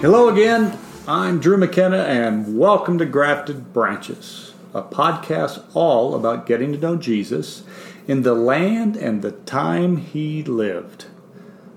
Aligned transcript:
Hello 0.00 0.28
again. 0.28 0.78
I'm 1.08 1.40
Drew 1.40 1.56
McKenna, 1.56 2.04
and 2.04 2.56
welcome 2.56 2.98
to 2.98 3.04
Grafted 3.04 3.72
Branches, 3.72 4.54
a 4.72 4.80
podcast 4.80 5.64
all 5.74 6.14
about 6.14 6.46
getting 6.46 6.70
to 6.70 6.78
know 6.78 6.94
Jesus 6.94 7.64
in 8.06 8.22
the 8.22 8.34
land 8.34 8.96
and 8.96 9.22
the 9.22 9.32
time 9.32 9.96
he 9.96 10.44
lived. 10.44 11.06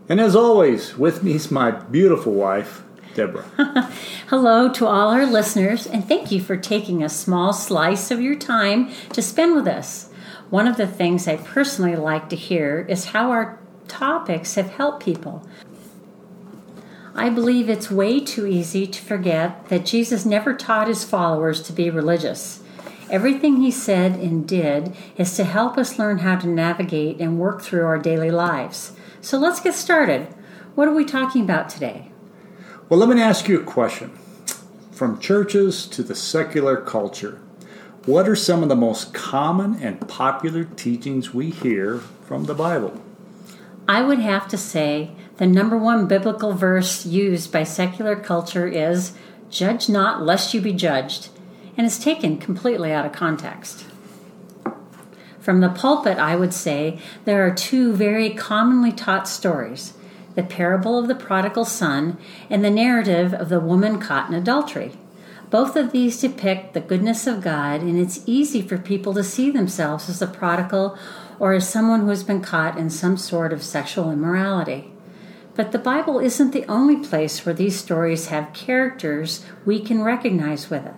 And 0.08 0.22
as 0.22 0.36
always, 0.36 1.00
with 1.00 1.24
me 1.24 1.34
is 1.34 1.50
my 1.50 1.72
beautiful 1.72 2.34
wife, 2.34 2.84
Deborah. 3.16 3.50
Hello 4.28 4.72
to 4.72 4.86
all 4.86 5.10
our 5.10 5.26
listeners, 5.26 5.88
and 5.88 6.08
thank 6.08 6.32
you 6.32 6.40
for 6.40 6.56
taking 6.56 7.04
a 7.04 7.10
small 7.10 7.54
slice 7.54 8.12
of 8.12 8.22
your 8.22 8.36
time 8.36 8.92
to 9.14 9.24
spend 9.24 9.56
with 9.56 9.68
us. 9.68 10.12
One 10.52 10.68
of 10.68 10.78
the 10.78 10.86
things 10.86 11.28
I 11.28 11.38
personally 11.38 11.96
like 11.96 12.30
to 12.30 12.36
hear 12.36 12.86
is 12.88 13.06
how 13.06 13.32
our 13.32 13.58
topics 13.88 14.54
have 14.54 14.70
helped 14.70 15.04
people. 15.04 15.44
I 17.14 17.30
believe 17.30 17.70
it's 17.70 17.92
way 17.92 18.22
too 18.22 18.48
easy 18.48 18.88
to 18.88 19.02
forget 19.02 19.68
that 19.68 19.86
Jesus 19.86 20.26
never 20.26 20.54
taught 20.54 20.88
his 20.88 21.04
followers 21.04 21.62
to 21.64 21.74
be 21.74 21.90
religious. 21.90 22.64
Everything 23.10 23.58
he 23.58 23.72
said 23.72 24.14
and 24.14 24.48
did 24.48 24.96
is 25.18 25.36
to 25.36 25.44
help 25.44 25.78
us 25.78 26.00
learn 26.00 26.20
how 26.20 26.38
to 26.38 26.48
navigate 26.48 27.20
and 27.20 27.38
work 27.38 27.62
through 27.62 27.86
our 27.86 27.98
daily 27.98 28.32
lives. 28.32 28.94
So 29.20 29.38
let's 29.38 29.60
get 29.60 29.74
started. 29.74 30.34
What 30.76 30.88
are 30.88 30.94
we 30.94 31.04
talking 31.04 31.44
about 31.44 31.68
today? 31.68 32.12
Well, 32.88 33.00
let 33.00 33.10
me 33.10 33.22
ask 33.22 33.50
you 33.50 33.60
a 33.60 33.64
question. 33.64 34.18
From 34.92 35.20
churches 35.20 35.88
to 35.88 36.04
the 36.04 36.16
secular 36.16 36.78
culture, 36.78 37.42
what 38.06 38.30
are 38.30 38.36
some 38.38 38.64
of 38.64 38.70
the 38.70 38.76
most 38.76 39.14
common 39.14 39.76
and 39.84 40.08
popular 40.08 40.64
teachings 40.64 41.34
we 41.34 41.50
hear 41.50 41.98
from 41.98 42.46
the 42.46 42.56
Bible? 42.56 43.02
I 43.88 44.02
would 44.02 44.20
have 44.20 44.48
to 44.48 44.58
say 44.58 45.12
the 45.42 45.48
number 45.48 45.76
one 45.76 46.06
biblical 46.06 46.54
verse 46.54 47.04
used 47.04 47.52
by 47.52 47.64
secular 47.64 48.16
culture 48.16 48.68
is 48.68 49.14
Judge 49.50 49.90
not, 49.90 50.22
lest 50.22 50.54
you 50.54 50.62
be 50.62 50.72
judged, 50.72 51.30
and 51.76 51.88
is 51.88 51.98
taken 51.98 52.38
completely 52.38 52.94
out 52.94 53.08
of 53.08 53.12
context. 53.12 53.88
From 55.40 55.62
the 55.62 55.70
pulpit, 55.70 56.20
I 56.20 56.36
would 56.36 56.54
say 56.54 57.00
there 57.26 57.44
are 57.44 57.56
two 57.56 57.92
very 57.92 58.30
commonly 58.30 58.92
taught 58.92 59.28
stories 59.28 59.94
the 60.36 60.44
parable 60.44 61.00
of 61.00 61.08
the 61.08 61.16
prodigal 61.16 61.66
son 61.66 62.20
and 62.48 62.64
the 62.64 62.70
narrative 62.70 63.34
of 63.34 63.50
the 63.50 63.60
woman 63.60 64.00
caught 64.00 64.30
in 64.30 64.36
adultery. 64.36 64.92
Both 65.50 65.76
of 65.76 65.92
these 65.92 66.22
depict 66.22 66.76
the 66.76 66.82
goodness 66.82 67.26
of 67.26 67.42
God, 67.42 67.82
and 67.82 68.00
it's 68.00 68.22
easy 68.28 68.62
for 68.62 68.78
people 68.78 69.16
to 69.16 69.24
see 69.24 69.50
themselves 69.50 70.08
as 70.08 70.22
a 70.22 70.28
prodigal 70.28 71.00
or 71.40 71.54
as 71.54 71.68
someone 71.68 72.02
who 72.02 72.10
has 72.10 72.24
been 72.24 72.44
caught 72.44 72.78
in 72.78 72.92
some 72.92 73.18
sort 73.18 73.52
of 73.52 73.64
sexual 73.64 74.12
immorality. 74.12 74.92
But 75.56 75.72
the 75.72 75.80
Bible 75.80 76.20
isn't 76.20 76.52
the 76.52 76.66
only 76.66 76.98
place 76.98 77.46
where 77.46 77.56
these 77.56 77.78
stories 77.78 78.28
have 78.28 78.54
characters 78.54 79.46
we 79.66 79.80
can 79.80 80.04
recognize 80.04 80.70
with 80.70 80.86
it. 80.86 80.94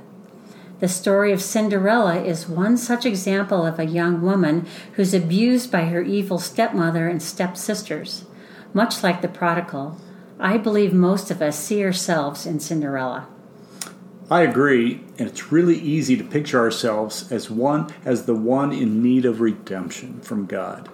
The 0.80 0.88
story 0.88 1.32
of 1.32 1.42
Cinderella 1.42 2.22
is 2.22 2.48
one 2.48 2.78
such 2.78 3.06
example 3.06 3.66
of 3.66 3.80
a 3.80 3.86
young 3.86 4.22
woman 4.22 4.68
who's 4.94 5.14
abused 5.14 5.72
by 5.72 5.86
her 5.86 6.02
evil 6.02 6.38
stepmother 6.38 7.08
and 7.08 7.22
stepsisters. 7.24 8.26
Much 8.74 9.02
like 9.02 9.22
the 9.22 9.28
prodigal, 9.28 9.98
I 10.40 10.58
believe 10.58 10.94
most 10.94 11.32
of 11.32 11.42
us 11.42 11.58
see 11.58 11.84
ourselves 11.84 12.46
in 12.46 12.60
Cinderella. 12.60 13.28
I 14.30 14.42
agree, 14.42 15.02
and 15.18 15.30
it's 15.30 15.52
really 15.52 15.78
easy 15.78 16.18
to 16.18 16.24
picture 16.24 16.60
ourselves 16.60 17.32
as 17.32 17.50
one 17.50 17.94
as 18.04 18.26
the 18.26 18.36
one 18.36 18.72
in 18.74 19.02
need 19.02 19.26
of 19.26 19.42
redemption 19.42 20.22
from 20.22 20.46
God. 20.46 20.90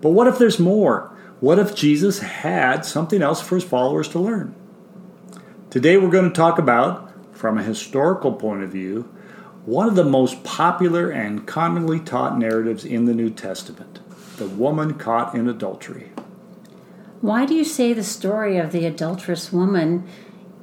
But 0.00 0.10
what 0.10 0.26
if 0.26 0.38
there's 0.38 0.58
more? 0.58 1.16
What 1.42 1.58
if 1.58 1.74
Jesus 1.74 2.20
had 2.20 2.84
something 2.84 3.20
else 3.20 3.40
for 3.40 3.56
his 3.56 3.64
followers 3.64 4.06
to 4.10 4.20
learn? 4.20 4.54
Today 5.70 5.96
we're 5.96 6.08
going 6.08 6.28
to 6.28 6.36
talk 6.36 6.56
about, 6.56 7.12
from 7.36 7.58
a 7.58 7.64
historical 7.64 8.32
point 8.32 8.62
of 8.62 8.70
view, 8.70 9.12
one 9.64 9.88
of 9.88 9.96
the 9.96 10.04
most 10.04 10.44
popular 10.44 11.10
and 11.10 11.44
commonly 11.44 11.98
taught 11.98 12.38
narratives 12.38 12.84
in 12.84 13.06
the 13.06 13.12
New 13.12 13.28
Testament 13.28 13.98
the 14.36 14.46
woman 14.46 14.94
caught 14.94 15.34
in 15.34 15.48
adultery. 15.48 16.12
Why 17.20 17.44
do 17.44 17.54
you 17.54 17.64
say 17.64 17.92
the 17.92 18.04
story 18.04 18.56
of 18.58 18.70
the 18.70 18.86
adulterous 18.86 19.52
woman 19.52 20.06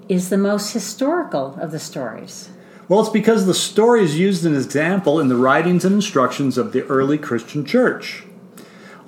is 0.08 0.30
the 0.30 0.38
most 0.38 0.72
historical 0.72 1.58
of 1.60 1.72
the 1.72 1.80
stories? 1.80 2.52
Well, 2.88 3.02
it's 3.02 3.10
because 3.10 3.46
the 3.46 3.54
story 3.54 4.06
is 4.06 4.18
used 4.18 4.46
as 4.46 4.54
an 4.54 4.56
example 4.56 5.20
in 5.20 5.28
the 5.28 5.36
writings 5.36 5.84
and 5.84 5.96
instructions 5.96 6.58
of 6.58 6.72
the 6.72 6.84
early 6.84 7.18
Christian 7.18 7.66
church. 7.66 8.24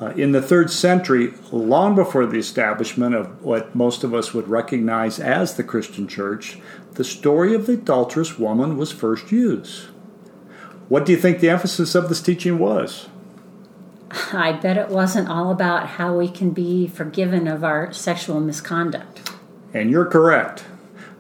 Uh, 0.01 0.07
in 0.16 0.31
the 0.31 0.41
third 0.41 0.72
century, 0.72 1.31
long 1.51 1.94
before 1.94 2.25
the 2.25 2.39
establishment 2.39 3.13
of 3.13 3.44
what 3.44 3.75
most 3.75 4.03
of 4.03 4.16
us 4.16 4.34
would 4.34 4.47
recognize 4.47 5.19
as 5.19 5.56
the 5.56 5.63
Christian 5.63 6.07
church, 6.07 6.57
the 6.94 7.03
story 7.03 7.53
of 7.53 7.67
the 7.67 7.73
adulterous 7.73 8.39
woman 8.39 8.78
was 8.78 8.91
first 8.91 9.31
used. 9.31 9.84
What 10.89 11.06
do 11.06 11.12
you 11.12 11.19
think 11.19 11.39
the 11.39 11.51
emphasis 11.51 11.94
of 11.94 12.09
this 12.09 12.19
teaching 12.19 12.57
was? 12.57 13.09
I 14.34 14.53
bet 14.53 14.75
it 14.75 14.89
wasn't 14.89 15.29
all 15.29 15.51
about 15.51 15.88
how 15.88 16.18
we 16.18 16.28
can 16.28 16.50
be 16.50 16.88
forgiven 16.88 17.47
of 17.47 17.63
our 17.63 17.94
sexual 17.94 18.41
misconduct. 18.41 19.31
And 19.72 19.91
you're 19.91 20.06
correct. 20.06 20.66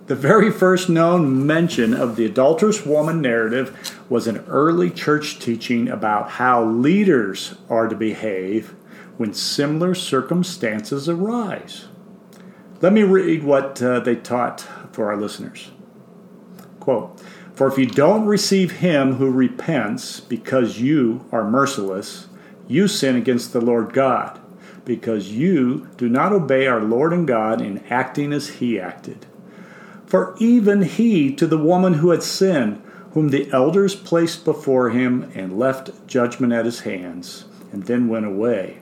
The 0.07 0.15
very 0.15 0.51
first 0.51 0.89
known 0.89 1.45
mention 1.45 1.93
of 1.93 2.15
the 2.15 2.25
adulterous 2.25 2.85
woman 2.85 3.21
narrative 3.21 3.95
was 4.09 4.27
an 4.27 4.43
early 4.47 4.89
church 4.89 5.39
teaching 5.39 5.87
about 5.87 6.31
how 6.31 6.65
leaders 6.65 7.55
are 7.69 7.87
to 7.87 7.95
behave 7.95 8.73
when 9.17 9.33
similar 9.33 9.93
circumstances 9.93 11.07
arise. 11.07 11.85
Let 12.81 12.93
me 12.93 13.03
read 13.03 13.43
what 13.43 13.81
uh, 13.81 13.99
they 13.99 14.15
taught 14.15 14.65
for 14.91 15.11
our 15.11 15.17
listeners. 15.17 15.69
Quote, 16.79 17.21
For 17.53 17.67
if 17.67 17.77
you 17.77 17.85
don't 17.85 18.25
receive 18.25 18.71
him 18.79 19.13
who 19.13 19.29
repents 19.29 20.19
because 20.19 20.79
you 20.79 21.25
are 21.31 21.47
merciless, 21.47 22.27
you 22.67 22.87
sin 22.87 23.15
against 23.15 23.53
the 23.53 23.61
Lord 23.61 23.93
God, 23.93 24.41
because 24.83 25.31
you 25.31 25.87
do 25.97 26.09
not 26.09 26.33
obey 26.33 26.65
our 26.65 26.81
Lord 26.81 27.13
and 27.13 27.27
God 27.27 27.61
in 27.61 27.83
acting 27.89 28.33
as 28.33 28.49
he 28.49 28.79
acted. 28.79 29.27
For 30.11 30.35
even 30.39 30.81
he, 30.81 31.33
to 31.35 31.47
the 31.47 31.57
woman 31.57 31.93
who 31.93 32.09
had 32.09 32.21
sinned, 32.21 32.81
whom 33.13 33.29
the 33.29 33.49
elders 33.53 33.95
placed 33.95 34.43
before 34.43 34.89
him 34.89 35.31
and 35.33 35.57
left 35.57 36.05
judgment 36.05 36.51
at 36.51 36.65
his 36.65 36.81
hands, 36.81 37.45
and 37.71 37.83
then 37.83 38.09
went 38.09 38.25
away. 38.25 38.81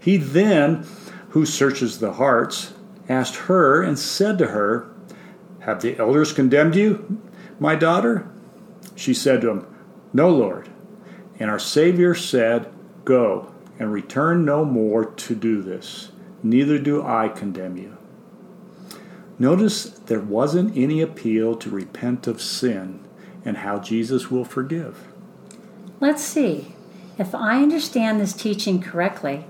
He 0.00 0.16
then, 0.16 0.86
who 1.28 1.44
searches 1.44 1.98
the 1.98 2.14
hearts, 2.14 2.72
asked 3.06 3.36
her 3.36 3.82
and 3.82 3.98
said 3.98 4.38
to 4.38 4.46
her, 4.46 4.90
Have 5.58 5.82
the 5.82 5.98
elders 5.98 6.32
condemned 6.32 6.74
you, 6.74 7.20
my 7.60 7.74
daughter? 7.74 8.26
She 8.96 9.12
said 9.12 9.42
to 9.42 9.50
him, 9.50 9.66
No, 10.14 10.30
Lord. 10.30 10.70
And 11.38 11.50
our 11.50 11.58
Savior 11.58 12.14
said, 12.14 12.72
Go 13.04 13.52
and 13.78 13.92
return 13.92 14.46
no 14.46 14.64
more 14.64 15.04
to 15.04 15.34
do 15.34 15.60
this, 15.60 16.12
neither 16.42 16.78
do 16.78 17.02
I 17.02 17.28
condemn 17.28 17.76
you. 17.76 17.98
Notice 19.42 19.86
there 19.86 20.20
wasn't 20.20 20.76
any 20.76 21.00
appeal 21.00 21.56
to 21.56 21.68
repent 21.68 22.28
of 22.28 22.40
sin 22.40 23.00
and 23.44 23.56
how 23.56 23.80
Jesus 23.80 24.30
will 24.30 24.44
forgive. 24.44 25.08
Let's 25.98 26.22
see. 26.22 26.76
If 27.18 27.34
I 27.34 27.60
understand 27.60 28.20
this 28.20 28.34
teaching 28.34 28.80
correctly, 28.80 29.44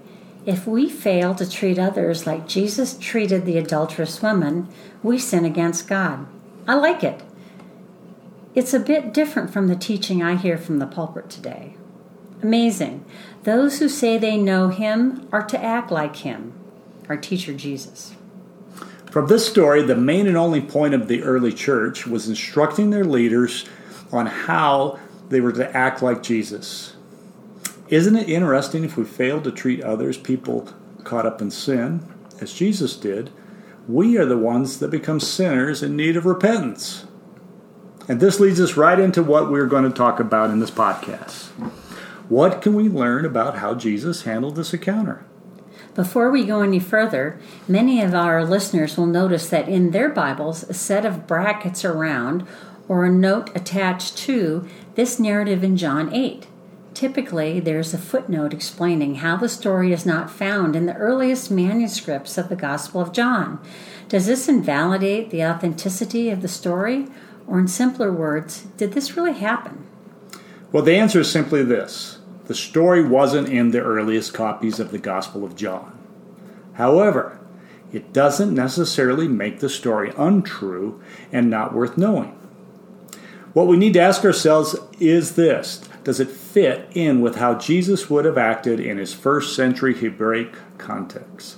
if 0.46 0.66
we 0.66 0.88
fail 0.88 1.34
to 1.34 1.46
treat 1.48 1.78
others 1.78 2.26
like 2.26 2.48
Jesus 2.48 2.96
treated 2.96 3.44
the 3.44 3.58
adulterous 3.58 4.22
woman, 4.22 4.66
we 5.02 5.18
sin 5.18 5.44
against 5.44 5.88
God. 5.88 6.26
I 6.66 6.72
like 6.72 7.04
it. 7.04 7.22
It's 8.54 8.72
a 8.72 8.80
bit 8.80 9.12
different 9.12 9.52
from 9.52 9.68
the 9.68 9.76
teaching 9.76 10.22
I 10.22 10.36
hear 10.36 10.56
from 10.56 10.78
the 10.78 10.86
pulpit 10.86 11.28
today. 11.28 11.76
Amazing. 12.42 13.04
Those 13.42 13.78
who 13.78 13.90
say 13.90 14.16
they 14.16 14.38
know 14.38 14.68
him 14.68 15.28
are 15.30 15.44
to 15.44 15.62
act 15.62 15.90
like 15.90 16.16
him, 16.16 16.54
our 17.10 17.18
teacher 17.18 17.52
Jesus. 17.52 18.14
From 19.12 19.26
this 19.26 19.46
story, 19.46 19.82
the 19.82 19.94
main 19.94 20.26
and 20.26 20.38
only 20.38 20.62
point 20.62 20.94
of 20.94 21.06
the 21.06 21.22
early 21.22 21.52
church 21.52 22.06
was 22.06 22.30
instructing 22.30 22.88
their 22.88 23.04
leaders 23.04 23.66
on 24.10 24.24
how 24.24 24.98
they 25.28 25.38
were 25.38 25.52
to 25.52 25.76
act 25.76 26.02
like 26.02 26.22
Jesus. 26.22 26.96
Isn't 27.88 28.16
it 28.16 28.30
interesting 28.30 28.84
if 28.84 28.96
we 28.96 29.04
fail 29.04 29.42
to 29.42 29.52
treat 29.52 29.82
others, 29.82 30.16
people 30.16 30.66
caught 31.04 31.26
up 31.26 31.42
in 31.42 31.50
sin, 31.50 32.08
as 32.40 32.54
Jesus 32.54 32.96
did, 32.96 33.28
we 33.86 34.16
are 34.16 34.24
the 34.24 34.38
ones 34.38 34.78
that 34.78 34.88
become 34.88 35.20
sinners 35.20 35.82
in 35.82 35.94
need 35.94 36.16
of 36.16 36.24
repentance. 36.24 37.04
And 38.08 38.18
this 38.18 38.40
leads 38.40 38.62
us 38.62 38.78
right 38.78 38.98
into 38.98 39.22
what 39.22 39.50
we're 39.50 39.66
going 39.66 39.84
to 39.84 39.90
talk 39.90 40.20
about 40.20 40.48
in 40.48 40.60
this 40.60 40.70
podcast. 40.70 41.48
What 42.30 42.62
can 42.62 42.74
we 42.74 42.88
learn 42.88 43.26
about 43.26 43.58
how 43.58 43.74
Jesus 43.74 44.22
handled 44.22 44.56
this 44.56 44.72
encounter? 44.72 45.26
Before 45.94 46.30
we 46.30 46.46
go 46.46 46.62
any 46.62 46.78
further, 46.78 47.38
many 47.68 48.00
of 48.00 48.14
our 48.14 48.46
listeners 48.46 48.96
will 48.96 49.06
notice 49.06 49.50
that 49.50 49.68
in 49.68 49.90
their 49.90 50.08
Bibles, 50.08 50.62
a 50.62 50.72
set 50.72 51.04
of 51.04 51.26
brackets 51.26 51.84
around 51.84 52.46
or 52.88 53.04
a 53.04 53.10
note 53.10 53.54
attached 53.54 54.16
to 54.18 54.66
this 54.94 55.20
narrative 55.20 55.62
in 55.62 55.76
John 55.76 56.12
8. 56.14 56.46
Typically, 56.94 57.60
there's 57.60 57.92
a 57.92 57.98
footnote 57.98 58.54
explaining 58.54 59.16
how 59.16 59.36
the 59.36 59.50
story 59.50 59.92
is 59.92 60.06
not 60.06 60.30
found 60.30 60.74
in 60.74 60.86
the 60.86 60.96
earliest 60.96 61.50
manuscripts 61.50 62.38
of 62.38 62.48
the 62.48 62.56
Gospel 62.56 63.02
of 63.02 63.12
John. 63.12 63.58
Does 64.08 64.26
this 64.26 64.48
invalidate 64.48 65.30
the 65.30 65.44
authenticity 65.44 66.30
of 66.30 66.40
the 66.40 66.48
story? 66.48 67.06
Or, 67.46 67.58
in 67.58 67.68
simpler 67.68 68.12
words, 68.12 68.62
did 68.78 68.92
this 68.92 69.16
really 69.16 69.34
happen? 69.34 69.86
Well, 70.70 70.82
the 70.82 70.96
answer 70.96 71.20
is 71.20 71.30
simply 71.30 71.62
this 71.62 72.18
the 72.52 72.58
story 72.58 73.02
wasn't 73.02 73.48
in 73.48 73.70
the 73.70 73.80
earliest 73.80 74.34
copies 74.34 74.78
of 74.78 74.90
the 74.90 74.98
Gospel 74.98 75.42
of 75.42 75.56
John. 75.56 75.98
However, 76.74 77.40
it 77.94 78.12
doesn't 78.12 78.54
necessarily 78.54 79.26
make 79.26 79.60
the 79.60 79.70
story 79.70 80.12
untrue 80.18 81.02
and 81.32 81.48
not 81.48 81.72
worth 81.72 81.96
knowing. 81.96 82.38
What 83.54 83.68
we 83.68 83.78
need 83.78 83.94
to 83.94 84.00
ask 84.00 84.22
ourselves 84.22 84.76
is 85.00 85.34
this 85.34 85.78
Does 86.04 86.20
it 86.20 86.28
fit 86.28 86.90
in 86.92 87.22
with 87.22 87.36
how 87.36 87.54
Jesus 87.54 88.10
would 88.10 88.26
have 88.26 88.36
acted 88.36 88.80
in 88.80 88.98
his 88.98 89.14
first 89.14 89.56
century 89.56 89.94
Hebraic 89.94 90.54
context? 90.76 91.56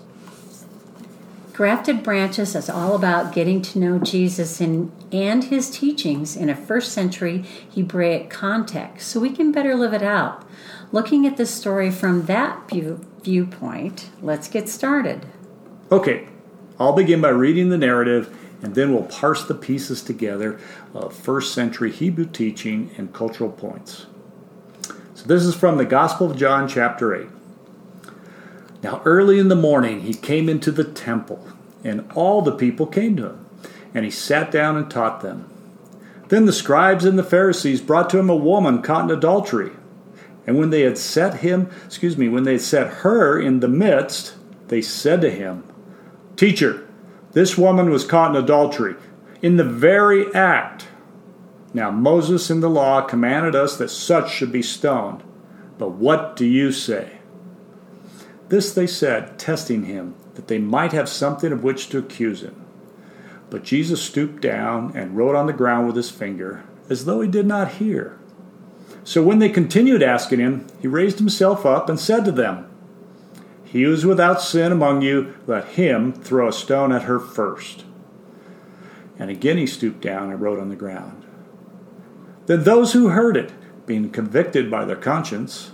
Grafted 1.52 2.05
Branches 2.05 2.55
is 2.55 2.70
all 2.70 2.94
about 2.94 3.32
getting 3.32 3.61
to 3.62 3.81
know 3.81 3.99
Jesus 3.99 4.61
in, 4.61 4.93
and 5.11 5.43
his 5.43 5.70
teachings 5.70 6.37
in 6.37 6.49
a 6.49 6.55
first 6.55 6.93
century 6.93 7.44
Hebraic 7.75 8.31
context 8.31 9.08
so 9.08 9.19
we 9.19 9.31
can 9.31 9.50
better 9.50 9.75
live 9.75 9.93
it 9.93 10.05
out. 10.05 10.44
Looking 10.94 11.26
at 11.26 11.37
this 11.37 11.52
story 11.52 11.91
from 11.91 12.26
that 12.26 12.69
view, 12.69 13.05
viewpoint, 13.20 14.11
let's 14.23 14.46
get 14.46 14.69
started. 14.69 15.26
Okay, 15.91 16.29
I'll 16.79 16.93
begin 16.93 17.20
by 17.20 17.31
reading 17.31 17.70
the 17.70 17.76
narrative 17.76 18.32
and 18.62 18.76
then 18.76 18.94
we'll 18.94 19.02
parse 19.02 19.44
the 19.44 19.56
pieces 19.56 20.02
together 20.02 20.61
of 20.94 21.12
first 21.12 21.52
century 21.52 21.91
Hebrew 21.91 22.26
teaching 22.26 22.93
and 22.96 23.12
cultural 23.12 23.50
points. 23.50 24.06
So 25.14 25.25
this 25.25 25.43
is 25.43 25.56
from 25.56 25.79
the 25.79 25.85
Gospel 25.85 26.31
of 26.31 26.37
John, 26.37 26.69
chapter 26.69 27.12
8. 27.12 27.26
Now, 28.85 29.02
early 29.05 29.40
in 29.40 29.49
the 29.49 29.56
morning, 29.56 30.02
he 30.02 30.14
came 30.14 30.49
into 30.49 30.70
the 30.70 30.85
temple, 30.85 31.44
and 31.82 32.08
all 32.14 32.40
the 32.40 32.55
people 32.55 32.87
came 32.87 33.17
to 33.17 33.31
him, 33.31 33.47
and 33.94 34.05
he 34.05 34.12
sat 34.12 34.52
down 34.52 34.76
and 34.76 34.88
taught 34.88 35.23
them. 35.23 35.50
Then 36.29 36.47
the 36.47 36.52
scribes 36.52 37.05
and 37.05 37.19
the 37.19 37.25
Pharisees 37.25 37.81
brought 37.81 38.11
to 38.11 38.19
him 38.20 38.31
a 38.31 38.37
woman 38.37 38.81
caught 38.81 39.11
in 39.11 39.17
adultery. 39.17 39.73
And 40.46 40.58
when 40.58 40.70
they 40.70 40.82
had 40.82 40.99
set 40.99 41.41
him, 41.41 41.70
excuse 41.87 42.19
me, 42.19 42.29
when 42.29 42.44
they 42.44 42.52
had 42.52 42.61
set 42.61 42.88
her 42.99 43.41
in 43.41 43.61
the 43.61 43.69
midst, 43.69 44.37
they 44.69 44.82
said 44.82 45.20
to 45.23 45.31
him, 45.31 45.64
Teacher, 46.37 46.87
this 47.32 47.56
woman 47.56 47.91
was 47.91 48.05
caught 48.05 48.35
in 48.35 48.43
adultery, 48.43 48.96
in 49.43 49.56
the 49.56 49.64
very 49.64 50.32
act. 50.35 50.87
Now 51.73 51.91
Moses 51.91 52.50
in 52.50 52.61
the 52.61 52.70
law 52.70 53.00
commanded 53.00 53.55
us 53.55 53.76
that 53.76 53.91
such 53.91 54.32
should 54.32 54.52
be 54.52 54.62
stoned. 54.62 55.23
But 55.79 55.93
what 55.93 56.37
do 56.37 56.44
you 56.44 56.70
say? 56.70 57.19
This 58.49 58.73
they 58.73 58.87
said, 58.87 59.38
testing 59.38 59.85
him, 59.85 60.14
that 60.35 60.49
they 60.49 60.58
might 60.58 60.93
have 60.93 61.08
something 61.08 61.52
of 61.52 61.64
which 61.64 61.88
to 61.88 61.99
accuse 61.99 62.43
him. 62.43 62.64
But 63.50 63.64
Jesus 63.64 64.02
stooped 64.02 64.40
down 64.43 64.97
and 64.97 65.17
wrote 65.17 65.35
on 65.35 65.47
the 65.47 65.52
ground 65.52 65.87
with 65.87 65.97
his 65.97 66.11
finger, 66.11 66.64
as 66.88 67.05
though 67.05 67.20
he 67.20 67.29
did 67.29 67.47
not 67.47 67.73
hear. 67.73 68.19
So 69.04 69.22
when 69.22 69.38
they 69.38 69.50
continued 69.50 70.02
asking 70.02 70.40
him, 70.40 70.66
he 70.80 70.88
raised 70.88 71.18
himself 71.18 71.66
up 71.66 71.90
and 71.90 72.00
said 72.00 72.24
to 72.24 72.32
them, 72.32 72.66
He 73.64 73.82
who 73.82 73.92
is 73.92 74.06
without 74.06 74.40
sin 74.40 74.72
among 74.72 75.02
you, 75.02 75.34
let 75.46 75.66
him 75.68 76.12
throw 76.12 76.48
a 76.48 76.52
stone 76.52 76.90
at 76.90 77.02
her 77.02 77.20
first. 77.20 77.84
And 79.18 79.30
again 79.30 79.58
he 79.58 79.66
stooped 79.66 80.00
down 80.00 80.30
and 80.30 80.40
wrote 80.40 80.58
on 80.58 80.70
the 80.70 80.76
ground. 80.76 81.24
Then 82.46 82.64
those 82.64 82.94
who 82.94 83.08
heard 83.08 83.36
it, 83.36 83.52
being 83.86 84.10
convicted 84.10 84.70
by 84.70 84.86
their 84.86 84.96
conscience, 84.96 85.72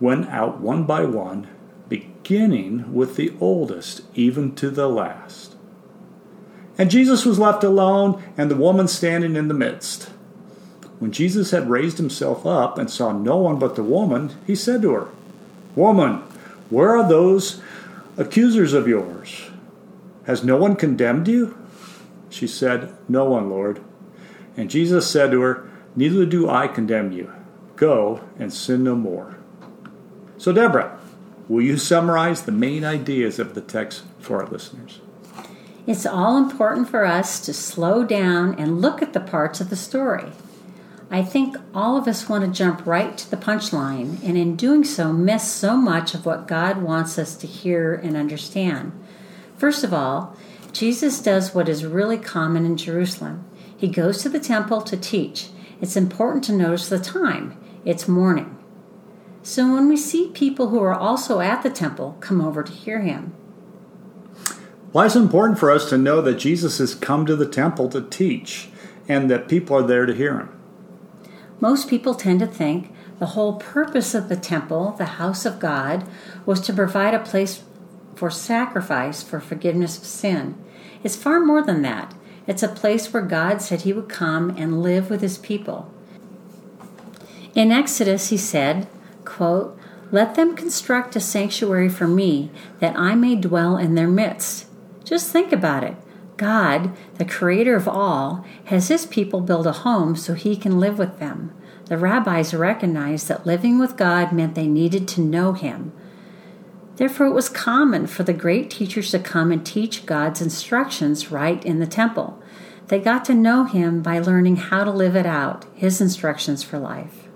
went 0.00 0.28
out 0.28 0.60
one 0.60 0.84
by 0.84 1.04
one, 1.04 1.48
beginning 1.88 2.94
with 2.94 3.16
the 3.16 3.32
oldest, 3.40 4.02
even 4.14 4.54
to 4.54 4.70
the 4.70 4.88
last. 4.88 5.56
And 6.76 6.90
Jesus 6.90 7.26
was 7.26 7.40
left 7.40 7.64
alone, 7.64 8.22
and 8.36 8.48
the 8.48 8.56
woman 8.56 8.86
standing 8.86 9.34
in 9.34 9.48
the 9.48 9.54
midst. 9.54 10.10
When 10.98 11.12
Jesus 11.12 11.52
had 11.52 11.70
raised 11.70 11.98
himself 11.98 12.44
up 12.44 12.76
and 12.76 12.90
saw 12.90 13.12
no 13.12 13.36
one 13.36 13.58
but 13.58 13.76
the 13.76 13.82
woman, 13.82 14.34
he 14.46 14.54
said 14.54 14.82
to 14.82 14.92
her, 14.92 15.08
Woman, 15.76 16.22
where 16.70 16.96
are 16.96 17.08
those 17.08 17.60
accusers 18.16 18.72
of 18.72 18.88
yours? 18.88 19.50
Has 20.24 20.42
no 20.44 20.56
one 20.56 20.76
condemned 20.76 21.28
you? 21.28 21.56
She 22.30 22.46
said, 22.46 22.94
No 23.08 23.24
one, 23.24 23.48
Lord. 23.48 23.80
And 24.56 24.68
Jesus 24.68 25.08
said 25.08 25.30
to 25.30 25.40
her, 25.40 25.70
Neither 25.94 26.26
do 26.26 26.50
I 26.50 26.68
condemn 26.68 27.12
you. 27.12 27.32
Go 27.76 28.20
and 28.38 28.52
sin 28.52 28.84
no 28.84 28.94
more. 28.94 29.36
So, 30.36 30.52
Deborah, 30.52 30.98
will 31.48 31.62
you 31.62 31.78
summarize 31.78 32.42
the 32.42 32.52
main 32.52 32.84
ideas 32.84 33.38
of 33.38 33.54
the 33.54 33.60
text 33.60 34.02
for 34.18 34.42
our 34.42 34.48
listeners? 34.48 35.00
It's 35.86 36.04
all 36.04 36.36
important 36.36 36.88
for 36.88 37.06
us 37.06 37.40
to 37.40 37.54
slow 37.54 38.04
down 38.04 38.54
and 38.56 38.82
look 38.82 39.00
at 39.00 39.14
the 39.14 39.20
parts 39.20 39.60
of 39.60 39.70
the 39.70 39.76
story. 39.76 40.32
I 41.10 41.22
think 41.22 41.56
all 41.72 41.96
of 41.96 42.06
us 42.06 42.28
want 42.28 42.44
to 42.44 42.50
jump 42.50 42.86
right 42.86 43.16
to 43.16 43.30
the 43.30 43.38
punchline, 43.38 44.22
and 44.22 44.36
in 44.36 44.56
doing 44.56 44.84
so, 44.84 45.10
miss 45.10 45.50
so 45.50 45.74
much 45.74 46.12
of 46.12 46.26
what 46.26 46.46
God 46.46 46.82
wants 46.82 47.18
us 47.18 47.34
to 47.36 47.46
hear 47.46 47.94
and 47.94 48.14
understand. 48.14 48.92
First 49.56 49.84
of 49.84 49.94
all, 49.94 50.36
Jesus 50.72 51.22
does 51.22 51.54
what 51.54 51.68
is 51.68 51.86
really 51.86 52.18
common 52.18 52.66
in 52.66 52.76
Jerusalem. 52.76 53.44
He 53.74 53.88
goes 53.88 54.22
to 54.22 54.28
the 54.28 54.38
temple 54.38 54.82
to 54.82 54.98
teach. 54.98 55.48
It's 55.80 55.96
important 55.96 56.44
to 56.44 56.52
notice 56.52 56.90
the 56.90 56.98
time. 56.98 57.58
It's 57.86 58.06
morning. 58.06 58.56
So 59.42 59.72
when 59.72 59.88
we 59.88 59.96
see 59.96 60.28
people 60.34 60.68
who 60.68 60.82
are 60.82 60.94
also 60.94 61.40
at 61.40 61.62
the 61.62 61.70
temple 61.70 62.18
come 62.20 62.42
over 62.42 62.62
to 62.62 62.72
hear 62.72 63.00
him, 63.00 63.34
Why 64.92 65.06
is 65.06 65.16
it 65.16 65.20
important 65.20 65.58
for 65.58 65.70
us 65.70 65.88
to 65.88 65.96
know 65.96 66.20
that 66.20 66.38
Jesus 66.38 66.78
has 66.78 66.94
come 66.94 67.24
to 67.24 67.34
the 67.34 67.48
temple 67.48 67.88
to 67.90 68.02
teach 68.02 68.68
and 69.08 69.30
that 69.30 69.48
people 69.48 69.74
are 69.74 69.86
there 69.86 70.04
to 70.04 70.14
hear 70.14 70.38
him? 70.38 70.57
Most 71.60 71.88
people 71.88 72.14
tend 72.14 72.40
to 72.40 72.46
think 72.46 72.92
the 73.18 73.26
whole 73.26 73.54
purpose 73.54 74.14
of 74.14 74.28
the 74.28 74.36
temple, 74.36 74.92
the 74.92 75.04
house 75.04 75.44
of 75.44 75.58
God, 75.58 76.06
was 76.46 76.60
to 76.62 76.72
provide 76.72 77.14
a 77.14 77.18
place 77.18 77.62
for 78.14 78.30
sacrifice 78.30 79.22
for 79.22 79.40
forgiveness 79.40 79.98
of 79.98 80.04
sin. 80.04 80.56
It's 81.02 81.16
far 81.16 81.40
more 81.40 81.62
than 81.62 81.82
that. 81.82 82.14
It's 82.46 82.62
a 82.62 82.68
place 82.68 83.12
where 83.12 83.22
God 83.22 83.60
said 83.60 83.82
he 83.82 83.92
would 83.92 84.08
come 84.08 84.50
and 84.50 84.82
live 84.82 85.10
with 85.10 85.20
his 85.20 85.38
people. 85.38 85.92
In 87.54 87.72
Exodus, 87.72 88.30
he 88.30 88.36
said, 88.36 88.86
quote, 89.24 89.78
Let 90.10 90.34
them 90.34 90.56
construct 90.56 91.16
a 91.16 91.20
sanctuary 91.20 91.88
for 91.88 92.06
me, 92.06 92.50
that 92.80 92.96
I 92.96 93.14
may 93.14 93.34
dwell 93.36 93.76
in 93.76 93.94
their 93.94 94.08
midst. 94.08 94.66
Just 95.04 95.30
think 95.30 95.52
about 95.52 95.84
it. 95.84 95.96
God, 96.38 96.96
the 97.16 97.24
creator 97.26 97.76
of 97.76 97.86
all, 97.86 98.44
has 98.66 98.88
his 98.88 99.04
people 99.04 99.40
build 99.42 99.66
a 99.66 99.72
home 99.72 100.16
so 100.16 100.32
he 100.32 100.56
can 100.56 100.80
live 100.80 100.98
with 100.98 101.18
them. 101.18 101.52
The 101.86 101.98
rabbis 101.98 102.54
recognized 102.54 103.28
that 103.28 103.44
living 103.44 103.78
with 103.78 103.96
God 103.96 104.32
meant 104.32 104.54
they 104.54 104.66
needed 104.66 105.06
to 105.08 105.20
know 105.20 105.52
him. 105.52 105.92
Therefore, 106.96 107.26
it 107.26 107.34
was 107.34 107.48
common 107.48 108.06
for 108.06 108.24
the 108.24 108.32
great 108.32 108.70
teachers 108.70 109.10
to 109.12 109.18
come 109.18 109.52
and 109.52 109.64
teach 109.64 110.04
God's 110.04 110.40
instructions 110.40 111.30
right 111.30 111.64
in 111.64 111.78
the 111.78 111.86
temple. 111.86 112.42
They 112.88 112.98
got 112.98 113.24
to 113.26 113.34
know 113.34 113.64
him 113.64 114.02
by 114.02 114.18
learning 114.18 114.56
how 114.56 114.82
to 114.82 114.90
live 114.90 115.14
it 115.14 115.26
out, 115.26 115.66
his 115.74 116.00
instructions 116.00 116.62
for 116.62 116.78
life. 116.78 117.28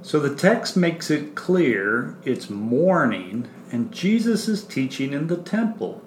So 0.00 0.18
the 0.18 0.34
text 0.34 0.74
makes 0.74 1.10
it 1.10 1.34
clear 1.34 2.16
it's 2.24 2.48
morning 2.48 3.46
and 3.70 3.92
Jesus 3.92 4.48
is 4.48 4.64
teaching 4.64 5.12
in 5.12 5.26
the 5.26 5.36
temple. 5.36 6.02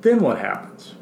Then 0.00 0.18
what 0.18 0.38
happens? 0.38 0.95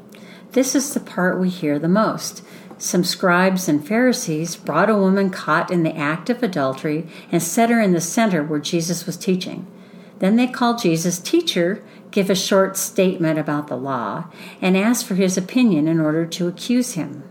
This 0.54 0.76
is 0.76 0.94
the 0.94 1.00
part 1.00 1.40
we 1.40 1.48
hear 1.48 1.80
the 1.80 1.88
most. 1.88 2.44
Some 2.78 3.02
scribes 3.02 3.68
and 3.68 3.86
Pharisees 3.86 4.54
brought 4.54 4.88
a 4.88 4.96
woman 4.96 5.30
caught 5.30 5.68
in 5.68 5.82
the 5.82 5.96
act 5.96 6.30
of 6.30 6.44
adultery 6.44 7.08
and 7.32 7.42
set 7.42 7.70
her 7.70 7.80
in 7.80 7.92
the 7.92 8.00
center 8.00 8.44
where 8.44 8.60
Jesus 8.60 9.04
was 9.04 9.16
teaching. 9.16 9.66
Then 10.20 10.36
they 10.36 10.46
called 10.46 10.80
Jesus 10.80 11.18
teacher, 11.18 11.82
give 12.12 12.30
a 12.30 12.36
short 12.36 12.76
statement 12.76 13.36
about 13.36 13.66
the 13.66 13.76
law, 13.76 14.26
and 14.62 14.76
asked 14.76 15.06
for 15.06 15.16
his 15.16 15.36
opinion 15.36 15.88
in 15.88 15.98
order 15.98 16.24
to 16.24 16.46
accuse 16.46 16.92
him. 16.92 17.24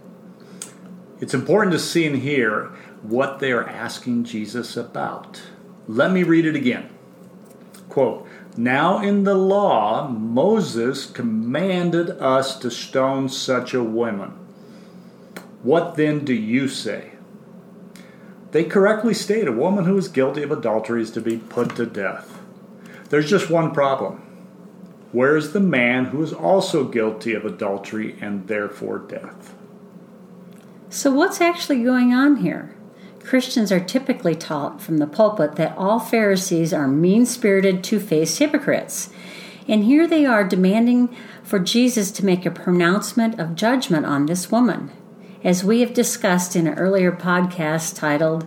It's 1.22 1.34
important 1.34 1.72
to 1.72 1.80
see 1.80 2.06
and 2.06 2.18
hear 2.18 2.74
what 3.04 3.40
they 3.40 3.54
are 3.54 3.68
asking 3.68 4.26
Jesus 4.26 4.76
about. 4.76 5.42
Let 5.88 6.12
me 6.12 6.24
read 6.24 6.46
it 6.46 6.58
again. 6.58 6.90
Quote, 7.88 8.28
Now 8.56 9.02
in 9.02 9.24
the 9.24 9.36
law, 9.36 10.08
Moses 10.08 11.08
commanded 11.08 12.12
us 12.12 12.58
to 12.60 12.70
stone 12.70 13.30
such 13.30 13.74
a 13.74 13.84
woman. 13.84 14.32
What 15.64 15.96
then 15.96 16.24
do 16.24 16.34
you 16.34 16.68
say? 16.68 17.12
They 18.52 18.64
correctly 18.64 19.16
state 19.16 19.48
a 19.48 19.52
woman 19.52 19.86
who 19.86 19.98
is 19.98 20.08
guilty 20.08 20.44
of 20.44 20.52
adultery 20.52 21.02
is 21.02 21.10
to 21.12 21.22
be 21.22 21.38
put 21.38 21.76
to 21.78 21.88
death. 21.88 22.40
There's 23.10 23.30
just 23.30 23.50
one 23.50 23.72
problem. 23.72 24.18
Where 25.12 25.36
is 25.36 25.54
the 25.54 25.60
man 25.60 26.06
who 26.06 26.22
is 26.22 26.34
also 26.34 26.84
guilty 26.84 27.34
of 27.34 27.46
adultery 27.46 28.16
and 28.22 28.48
therefore 28.48 29.00
death? 29.00 29.56
So, 30.90 31.12
what's 31.12 31.42
actually 31.42 31.84
going 31.84 32.14
on 32.14 32.38
here? 32.38 32.76
Christians 33.24 33.72
are 33.72 33.80
typically 33.80 34.36
taught 34.36 34.82
from 34.82 34.98
the 34.98 35.08
pulpit 35.08 35.56
that 35.56 35.78
all 35.78 36.00
Pharisees 36.00 36.74
are 36.74 36.88
mean 36.88 37.26
spirited, 37.26 37.84
two 37.84 38.00
faced 38.00 38.38
hypocrites. 38.38 39.10
And 39.68 39.86
here 39.86 40.08
they 40.08 40.26
are 40.26 40.44
demanding 40.44 41.16
for 41.42 41.58
Jesus 41.58 42.12
to 42.12 42.26
make 42.26 42.46
a 42.46 42.52
pronouncement 42.52 43.40
of 43.40 43.56
judgment 43.56 44.06
on 44.06 44.26
this 44.26 44.52
woman. 44.52 44.92
As 45.44 45.64
we 45.64 45.80
have 45.80 45.94
discussed 45.94 46.56
in 46.56 46.68
an 46.68 46.78
earlier 46.78 47.12
podcast 47.12 47.96
titled 47.96 48.46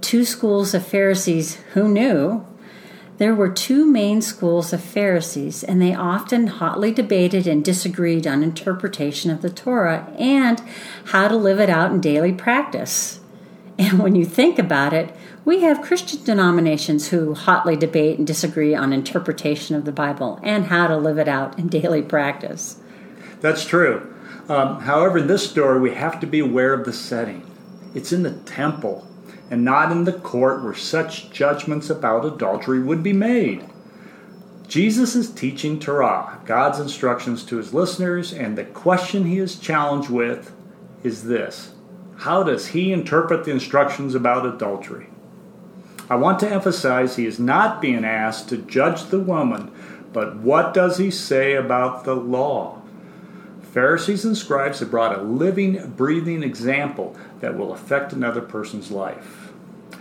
Two 0.00 0.24
Schools 0.24 0.72
of 0.72 0.86
Pharisees 0.86 1.56
Who 1.74 1.88
Knew, 1.88 2.46
there 3.18 3.34
were 3.34 3.50
two 3.50 3.84
main 3.86 4.22
schools 4.22 4.72
of 4.72 4.82
Pharisees, 4.82 5.62
and 5.62 5.80
they 5.80 5.94
often 5.94 6.46
hotly 6.46 6.92
debated 6.92 7.46
and 7.46 7.64
disagreed 7.64 8.26
on 8.26 8.42
interpretation 8.42 9.30
of 9.30 9.42
the 9.42 9.50
Torah 9.50 10.12
and 10.18 10.60
how 11.06 11.28
to 11.28 11.36
live 11.36 11.60
it 11.60 11.70
out 11.70 11.92
in 11.92 12.00
daily 12.00 12.32
practice. 12.32 13.20
And 13.78 13.98
when 13.98 14.14
you 14.14 14.24
think 14.24 14.58
about 14.58 14.92
it, 14.92 15.14
we 15.44 15.62
have 15.62 15.82
Christian 15.82 16.22
denominations 16.24 17.08
who 17.08 17.34
hotly 17.34 17.76
debate 17.76 18.18
and 18.18 18.26
disagree 18.26 18.74
on 18.74 18.92
interpretation 18.92 19.74
of 19.74 19.84
the 19.84 19.92
Bible 19.92 20.38
and 20.42 20.66
how 20.66 20.86
to 20.86 20.96
live 20.96 21.18
it 21.18 21.28
out 21.28 21.58
in 21.58 21.68
daily 21.68 22.02
practice. 22.02 22.80
That's 23.40 23.64
true. 23.64 24.14
Um, 24.48 24.80
however, 24.80 25.18
in 25.18 25.26
this 25.26 25.48
story, 25.48 25.80
we 25.80 25.94
have 25.94 26.20
to 26.20 26.26
be 26.26 26.40
aware 26.40 26.74
of 26.74 26.84
the 26.84 26.92
setting. 26.92 27.50
It's 27.94 28.12
in 28.12 28.22
the 28.22 28.32
temple 28.32 29.06
and 29.50 29.64
not 29.64 29.92
in 29.92 30.04
the 30.04 30.12
court 30.12 30.62
where 30.62 30.74
such 30.74 31.30
judgments 31.30 31.90
about 31.90 32.24
adultery 32.24 32.82
would 32.82 33.02
be 33.02 33.12
made. 33.12 33.64
Jesus 34.66 35.14
is 35.14 35.30
teaching 35.30 35.78
Torah, 35.78 36.40
God's 36.46 36.80
instructions 36.80 37.44
to 37.44 37.58
his 37.58 37.74
listeners, 37.74 38.32
and 38.32 38.56
the 38.56 38.64
question 38.64 39.26
he 39.26 39.38
is 39.38 39.58
challenged 39.58 40.08
with 40.08 40.54
is 41.02 41.24
this 41.24 41.71
How 42.22 42.42
does 42.42 42.68
he 42.68 42.92
interpret 42.92 43.44
the 43.44 43.52
instructions 43.52 44.14
about 44.14 44.46
adultery? 44.46 45.06
I 46.10 46.16
want 46.16 46.40
to 46.40 46.50
emphasize 46.50 47.16
he 47.16 47.26
is 47.26 47.38
not 47.38 47.80
being 47.80 48.04
asked 48.04 48.48
to 48.48 48.58
judge 48.58 49.04
the 49.04 49.18
woman, 49.18 49.70
but 50.12 50.36
what 50.36 50.74
does 50.74 50.98
he 50.98 51.10
say 51.10 51.54
about 51.54 52.04
the 52.04 52.16
law? 52.16 52.82
Pharisees 53.72 54.24
and 54.24 54.36
scribes 54.36 54.80
have 54.80 54.90
brought 54.90 55.18
a 55.18 55.22
living, 55.22 55.90
breathing 55.96 56.42
example 56.42 57.16
that 57.40 57.56
will 57.56 57.72
affect 57.72 58.12
another 58.12 58.42
person's 58.42 58.90
life 58.90 59.42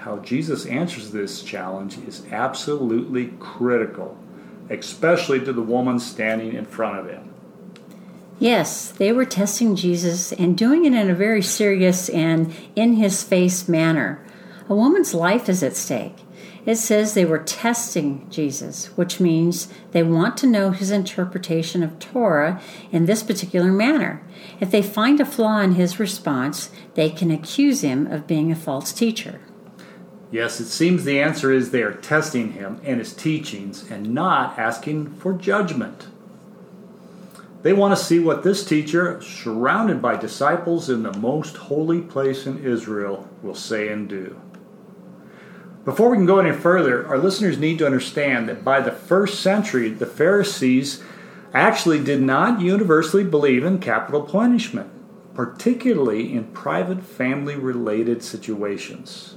how 0.02 0.18
Jesus 0.18 0.66
answers 0.66 1.12
this 1.12 1.44
challenge 1.44 2.00
is 2.00 2.24
absolutely 2.32 3.34
critical, 3.40 4.18
especially 4.70 5.40
to 5.42 5.54
the 5.54 5.62
woman 5.62 6.00
standing 6.00 6.54
in 6.54 6.66
front 6.66 6.98
of 6.98 7.08
him. 7.08 7.31
Yes, 8.42 8.88
they 8.88 9.12
were 9.12 9.24
testing 9.24 9.76
Jesus 9.76 10.34
and 10.34 10.58
doing 10.58 10.84
it 10.86 10.94
in 10.94 11.12
a 11.12 11.14
very 11.14 11.44
serious 11.44 12.10
and 12.10 12.52
in 12.76 12.96
his 12.96 13.22
face 13.24 13.70
manner. 13.70 14.20
A 14.68 14.74
woman's 14.74 15.14
life 15.14 15.48
is 15.48 15.62
at 15.62 15.76
stake. 15.76 16.16
It 16.66 16.78
says 16.78 17.14
they 17.14 17.24
were 17.24 17.38
testing 17.38 18.28
Jesus, 18.32 18.88
which 18.98 19.20
means 19.20 19.68
they 19.92 20.02
want 20.02 20.38
to 20.38 20.48
know 20.48 20.72
his 20.72 20.90
interpretation 20.90 21.84
of 21.84 22.00
Torah 22.00 22.60
in 22.92 23.06
this 23.06 23.22
particular 23.22 23.72
manner. 23.72 24.24
If 24.60 24.72
they 24.72 24.82
find 24.82 25.20
a 25.20 25.26
flaw 25.26 25.60
in 25.60 25.74
his 25.74 26.00
response, 26.00 26.72
they 26.96 27.12
can 27.12 27.30
accuse 27.30 27.82
him 27.82 28.08
of 28.08 28.26
being 28.26 28.52
a 28.52 28.56
false 28.56 28.92
teacher. 28.92 29.40
Yes, 30.32 30.60
it 30.60 30.66
seems 30.66 31.04
the 31.04 31.22
answer 31.22 31.52
is 31.52 31.70
they 31.70 31.84
are 31.84 31.94
testing 31.94 32.54
him 32.54 32.82
and 32.84 32.98
his 32.98 33.14
teachings 33.14 33.88
and 33.92 34.16
not 34.16 34.58
asking 34.58 35.14
for 35.18 35.34
judgment. 35.34 36.08
They 37.62 37.74
want 37.74 37.96
to 37.96 38.04
see 38.04 38.20
what 38.20 38.44
this 38.44 38.66
teacher, 38.66 39.22
surrounded 39.22 40.02
by 40.02 40.16
disciples 40.16 40.90
in 40.90 41.04
the 41.04 41.18
most 41.18 41.58
holy 41.58 42.02
place 42.02 42.48
in 42.48 42.64
Israel, 42.64 43.30
will 43.44 43.56
say 43.56 43.90
and 43.90 44.10
do. 44.10 44.42
Before 45.86 46.10
we 46.10 46.18
can 46.18 46.26
go 46.26 46.40
any 46.40 46.52
further, 46.52 47.08
our 47.08 47.18
listeners 47.18 47.58
need 47.58 47.80
to 47.80 47.86
understand 47.86 48.50
that 48.50 48.64
by 48.64 48.82
the 48.82 48.92
first 48.92 49.42
century, 49.42 49.90
the 49.90 50.06
Pharisees 50.06 51.04
actually 51.54 52.04
did 52.04 52.22
not 52.22 52.62
universally 52.62 53.24
believe 53.24 53.64
in 53.64 53.80
capital 53.80 54.22
punishment, 54.22 54.90
particularly 55.34 56.34
in 56.34 56.46
private 56.46 57.04
family 57.04 57.56
related 57.56 58.24
situations. 58.24 59.36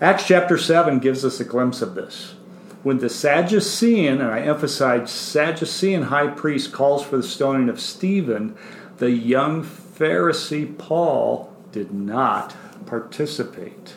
Acts 0.00 0.26
chapter 0.26 0.58
7 0.58 0.98
gives 0.98 1.24
us 1.24 1.40
a 1.40 1.44
glimpse 1.44 1.82
of 1.82 1.94
this. 1.94 2.34
When 2.82 2.98
the 2.98 3.10
Sadducean, 3.10 4.20
and 4.20 4.30
I 4.30 4.40
emphasize 4.40 5.10
Sadducean 5.10 6.04
high 6.04 6.28
priest, 6.28 6.72
calls 6.72 7.04
for 7.04 7.18
the 7.18 7.22
stoning 7.22 7.68
of 7.68 7.78
Stephen, 7.78 8.56
the 8.96 9.10
young 9.10 9.62
Pharisee 9.62 10.78
Paul 10.78 11.54
did 11.72 11.92
not 11.92 12.56
participate. 12.86 13.94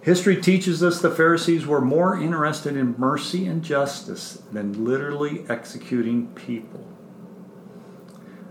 History 0.00 0.40
teaches 0.40 0.82
us 0.82 1.00
the 1.00 1.10
Pharisees 1.10 1.64
were 1.64 1.80
more 1.80 2.20
interested 2.20 2.76
in 2.76 2.96
mercy 2.98 3.46
and 3.46 3.62
justice 3.62 4.42
than 4.50 4.84
literally 4.84 5.44
executing 5.48 6.26
people. 6.34 6.84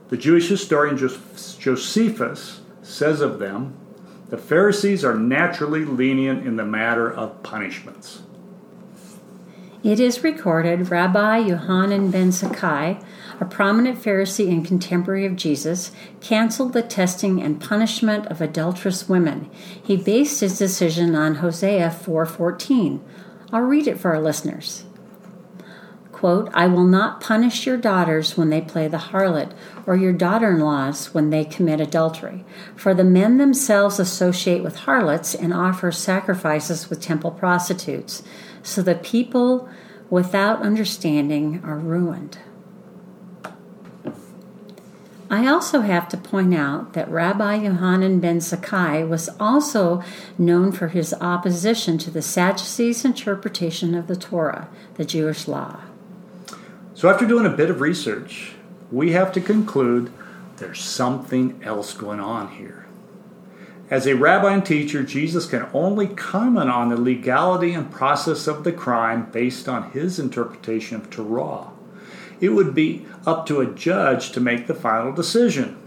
The 0.08 0.18
Jewish 0.18 0.48
historian 0.48 0.98
Josephus 0.98 2.62
says 2.82 3.20
of 3.20 3.40
them 3.40 3.78
the 4.30 4.38
Pharisees 4.38 5.04
are 5.04 5.18
naturally 5.18 5.84
lenient 5.84 6.48
in 6.48 6.56
the 6.56 6.66
matter 6.66 7.12
of 7.12 7.44
punishments. 7.44 8.22
It 9.84 10.00
is 10.00 10.24
recorded 10.24 10.92
Rabbi 10.92 11.40
Yohanan 11.40 12.12
ben 12.12 12.30
Zakkai, 12.30 13.04
a 13.40 13.46
prominent 13.46 13.98
Pharisee 13.98 14.52
and 14.52 14.64
contemporary 14.64 15.26
of 15.26 15.36
Jesus, 15.36 15.92
canceled 16.20 16.74
the 16.74 16.84
testing 16.84 17.42
and 17.42 17.60
punishment 17.60 18.28
of 18.28 18.42
adulterous 18.42 19.10
women. 19.10 19.50
He 19.82 19.98
based 19.98 20.42
his 20.42 20.60
decision 20.60 21.16
on 21.16 21.36
Hosea 21.36 21.90
4:14. 21.90 23.00
I'll 23.52 23.62
read 23.62 23.88
it 23.88 24.00
for 24.00 24.14
our 24.14 24.22
listeners 24.22 24.84
quote, 26.22 26.52
I 26.54 26.68
will 26.68 26.86
not 26.86 27.20
punish 27.20 27.66
your 27.66 27.78
daughters 27.78 28.38
when 28.38 28.52
they 28.52 28.62
play 28.62 28.88
the 28.88 29.10
harlot, 29.10 29.54
or 29.88 29.96
your 29.96 30.14
daughter 30.14 30.52
in 30.52 30.60
laws 30.60 31.16
when 31.16 31.32
they 31.32 31.44
commit 31.44 31.82
adultery. 31.82 32.46
For 32.76 32.94
the 32.94 33.04
men 33.04 33.40
themselves 33.40 34.00
associate 34.00 34.62
with 34.62 34.76
harlots 34.86 35.34
and 35.34 35.52
offer 35.52 35.92
sacrifices 35.92 36.92
with 36.92 37.02
temple 37.02 37.32
prostitutes. 37.32 38.22
So 38.64 38.82
the 38.82 38.96
people 38.96 39.70
without 40.10 40.62
understanding 40.62 41.62
are 41.64 41.78
ruined. 41.78 42.38
I 45.32 45.48
also 45.48 45.80
have 45.80 46.10
to 46.10 46.18
point 46.18 46.54
out 46.54 46.92
that 46.92 47.10
Rabbi 47.10 47.56
Yohanan 47.56 48.20
ben 48.20 48.40
Zakkai 48.40 49.08
was 49.08 49.30
also 49.40 50.04
known 50.38 50.74
for 50.74 50.90
his 50.90 51.14
opposition 51.22 51.98
to 52.00 52.12
the 52.12 52.22
Sadducees' 52.22 53.06
interpretation 53.06 53.96
of 53.96 54.08
the 54.08 54.18
Torah, 54.18 54.68
the 54.96 55.06
Jewish 55.06 55.48
law. 55.48 55.80
So, 56.94 57.10
after 57.10 57.26
doing 57.26 57.46
a 57.46 57.50
bit 57.50 57.70
of 57.70 57.80
research, 57.80 58.56
we 58.92 59.14
have 59.14 59.32
to 59.32 59.40
conclude 59.40 60.12
there's 60.58 60.84
something 60.84 61.62
else 61.64 61.94
going 61.94 62.20
on 62.20 62.50
here. 62.50 62.81
As 63.92 64.08
a 64.08 64.16
rabbi 64.16 64.54
and 64.54 64.66
teacher, 64.66 65.04
Jesus 65.04 65.46
can 65.46 65.68
only 65.74 66.08
comment 66.08 66.70
on 66.70 66.88
the 66.88 66.96
legality 66.96 67.74
and 67.74 67.92
process 67.92 68.48
of 68.48 68.64
the 68.64 68.72
crime 68.72 69.30
based 69.30 69.68
on 69.68 69.92
his 69.92 70.18
interpretation 70.18 70.96
of 70.96 71.10
Torah. 71.10 71.68
It 72.40 72.50
would 72.50 72.74
be 72.74 73.06
up 73.26 73.46
to 73.48 73.60
a 73.60 73.66
judge 73.66 74.32
to 74.32 74.40
make 74.40 74.68
the 74.68 74.74
final 74.74 75.12
decision. 75.12 75.78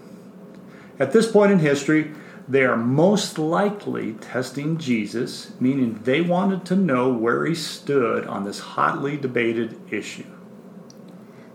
At 0.99 1.13
this 1.13 1.33
point 1.33 1.53
in 1.53 1.61
history, 1.61 2.13
they 2.47 2.63
are 2.65 2.77
most 2.77 3.39
likely 3.39 4.13
testing 4.13 4.77
Jesus, 4.77 5.53
meaning 5.59 5.99
they 6.03 6.21
wanted 6.21 6.67
to 6.67 6.77
know 6.77 7.11
where 7.11 7.47
he 7.47 7.55
stood 7.55 8.27
on 8.27 8.45
this 8.45 8.61
hotly 8.61 9.17
debated 9.17 9.81
issue. 9.91 10.27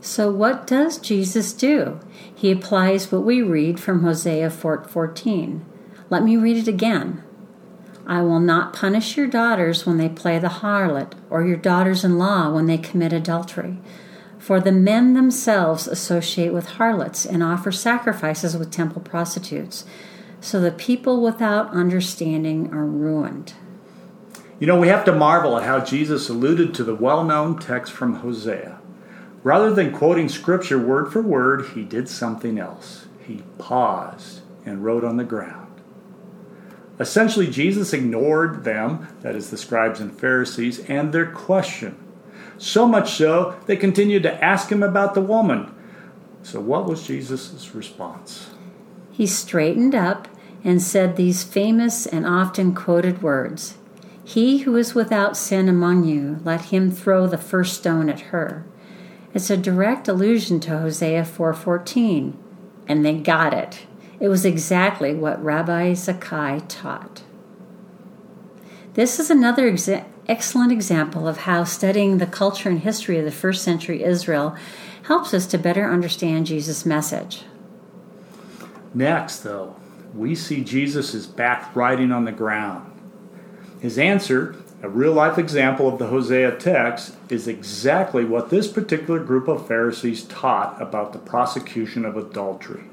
So, 0.01 0.32
what 0.32 0.65
does 0.65 0.98
Jesus 0.98 1.53
do? 1.53 2.00
He 2.34 2.50
applies 2.50 3.12
what 3.12 3.24
we 3.24 3.44
read 3.44 3.79
from 3.79 4.01
Hosea 4.01 4.50
14. 4.50 5.63
Let 6.10 6.24
me 6.24 6.38
read 6.38 6.58
it 6.58 6.68
again. 6.68 7.24
I 8.08 8.24
will 8.24 8.39
not 8.39 8.74
punish 8.74 9.16
your 9.16 9.28
daughters 9.28 9.86
when 9.86 9.98
they 9.98 10.10
play 10.10 10.39
the 10.39 10.48
harlot, 10.48 11.13
or 11.30 11.46
your 11.46 11.58
daughters 11.58 12.04
in 12.04 12.18
law 12.18 12.51
when 12.51 12.66
they 12.66 12.80
commit 12.80 13.13
adultery. 13.13 13.78
For 14.39 14.60
the 14.60 14.72
men 14.72 15.13
themselves 15.13 15.88
associate 15.88 16.51
with 16.51 16.66
harlots 16.72 17.25
and 17.25 17.44
offer 17.44 17.72
sacrifices 17.72 18.58
with 18.58 18.72
temple 18.72 19.01
prostitutes. 19.04 19.86
So 20.42 20.60
the 20.60 20.72
people 20.72 21.22
without 21.22 21.70
understanding 21.70 22.74
are 22.74 22.86
ruined. 22.86 23.54
You 24.60 24.66
know, 24.66 24.80
we 24.80 24.88
have 24.88 25.06
to 25.06 25.12
marvel 25.12 25.58
at 25.58 25.66
how 25.66 25.80
Jesus 25.80 26.30
alluded 26.30 26.74
to 26.74 26.84
the 26.84 26.96
well 26.96 27.24
known 27.24 27.60
text 27.60 27.94
from 27.94 28.16
Hosea. 28.16 28.80
Rather 29.44 29.72
than 29.72 29.94
quoting 29.94 30.28
scripture 30.28 30.80
word 30.80 31.13
for 31.13 31.22
word, 31.22 31.68
he 31.75 31.84
did 31.84 32.10
something 32.10 32.58
else. 32.58 33.06
He 33.25 33.44
paused 33.60 34.42
and 34.66 34.84
wrote 34.84 35.04
on 35.04 35.18
the 35.18 35.24
ground. 35.24 35.68
Essentially, 37.00 37.48
Jesus 37.48 37.94
ignored 37.94 38.65
them, 38.65 39.08
that 39.22 39.36
is, 39.36 39.50
the 39.50 39.58
scribes 39.58 40.00
and 40.00 40.18
Pharisees, 40.18 40.79
and 40.89 41.13
their 41.13 41.32
question. 41.32 41.98
So 42.58 42.86
much 42.88 43.13
so, 43.13 43.58
they 43.68 43.77
continued 43.77 44.24
to 44.24 44.44
ask 44.44 44.70
him 44.70 44.84
about 44.84 45.13
the 45.13 45.22
woman. 45.22 45.74
So, 46.44 46.60
what 46.60 46.86
was 46.86 47.08
Jesus' 47.08 47.74
response? 47.74 48.50
He 49.12 49.25
straightened 49.27 49.96
up 49.96 50.27
and 50.63 50.82
said 50.82 51.15
these 51.15 51.44
famous 51.44 52.06
and 52.06 52.25
often 52.25 52.75
quoted 52.75 53.22
words 53.22 53.77
He 54.24 54.60
who 54.60 54.75
is 54.75 54.94
without 54.94 55.38
sin 55.38 55.70
among 55.70 56.03
you, 56.03 56.39
let 56.44 56.65
him 56.65 56.91
throw 56.91 57.27
the 57.27 57.38
first 57.38 57.77
stone 57.77 58.10
at 58.10 58.20
her. 58.32 58.65
It's 59.34 59.50
a 59.50 59.58
direct 59.58 60.08
allusion 60.08 60.60
to 60.62 60.79
Hosea 60.79 61.24
4:14, 61.24 62.34
and 62.88 63.06
they 63.06 63.13
got 63.15 63.53
it. 63.53 63.86
It 64.19 64.27
was 64.27 64.45
exactly 64.45 65.13
what 65.13 65.43
Rabbi 65.43 65.93
Zakkai 65.93 66.63
taught. 66.67 67.23
This 68.95 69.19
is 69.19 69.29
another 69.29 69.71
exa- 69.71 70.05
excellent 70.27 70.71
example 70.71 71.27
of 71.27 71.39
how 71.39 71.63
studying 71.63 72.17
the 72.17 72.25
culture 72.25 72.69
and 72.69 72.79
history 72.79 73.17
of 73.17 73.23
the 73.23 73.31
first 73.31 73.63
century 73.63 74.03
Israel 74.03 74.57
helps 75.03 75.33
us 75.33 75.45
to 75.47 75.57
better 75.57 75.89
understand 75.89 76.47
Jesus' 76.47 76.85
message. 76.85 77.43
Next, 78.93 79.39
though, 79.39 79.75
we 80.13 80.35
see 80.35 80.63
Jesus 80.63 81.25
back 81.25 81.73
riding 81.75 82.11
on 82.11 82.25
the 82.25 82.31
ground. 82.31 82.91
His 83.79 83.97
answer, 83.97 84.55
a 84.81 84.89
real 84.89 85.13
life 85.13 85.38
example 85.38 85.88
of 85.88 85.97
the 85.97 86.07
Hosea 86.07 86.57
text, 86.57 87.15
is 87.29 87.47
exactly 87.47 88.25
what 88.25 88.49
this 88.49 88.67
particular 88.67 89.23
group 89.23 89.47
of 89.47 89.65
Pharisees 89.65 90.23
taught 90.25 90.81
about 90.81 91.13
the 91.13 91.19
prosecution 91.19 92.03
of 92.03 92.17
adultery. 92.17 92.88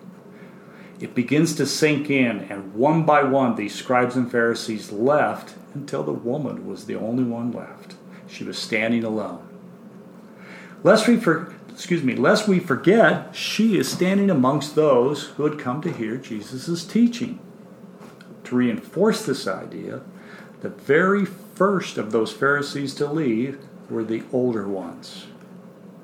It 0.98 1.14
begins 1.14 1.54
to 1.56 1.66
sink 1.66 2.08
in, 2.08 2.40
and 2.50 2.74
one 2.74 3.04
by 3.04 3.22
one, 3.22 3.56
these 3.56 3.74
scribes 3.74 4.16
and 4.16 4.30
Pharisees 4.30 4.92
left 4.92 5.54
until 5.74 6.02
the 6.02 6.12
woman 6.12 6.66
was 6.66 6.86
the 6.86 6.94
only 6.94 7.24
one 7.24 7.52
left. 7.52 7.96
She 8.28 8.44
was 8.44 8.58
standing 8.58 9.04
alone. 9.04 9.46
Lest 10.82 11.06
we, 11.06 11.16
for, 11.16 11.54
excuse 11.68 12.02
me, 12.02 12.14
lest 12.14 12.48
we 12.48 12.58
forget, 12.58 13.34
she 13.36 13.76
is 13.76 13.90
standing 13.90 14.30
amongst 14.30 14.74
those 14.74 15.24
who 15.24 15.44
had 15.44 15.58
come 15.58 15.82
to 15.82 15.92
hear 15.92 16.16
Jesus' 16.16 16.84
teaching. 16.84 17.38
To 18.44 18.56
reinforce 18.56 19.24
this 19.24 19.46
idea, 19.46 20.00
the 20.60 20.68
very 20.70 21.24
first 21.24 21.98
of 21.98 22.12
those 22.12 22.32
Pharisees 22.32 22.94
to 22.94 23.06
leave 23.06 23.58
were 23.90 24.04
the 24.04 24.22
older 24.32 24.66
ones. 24.66 25.26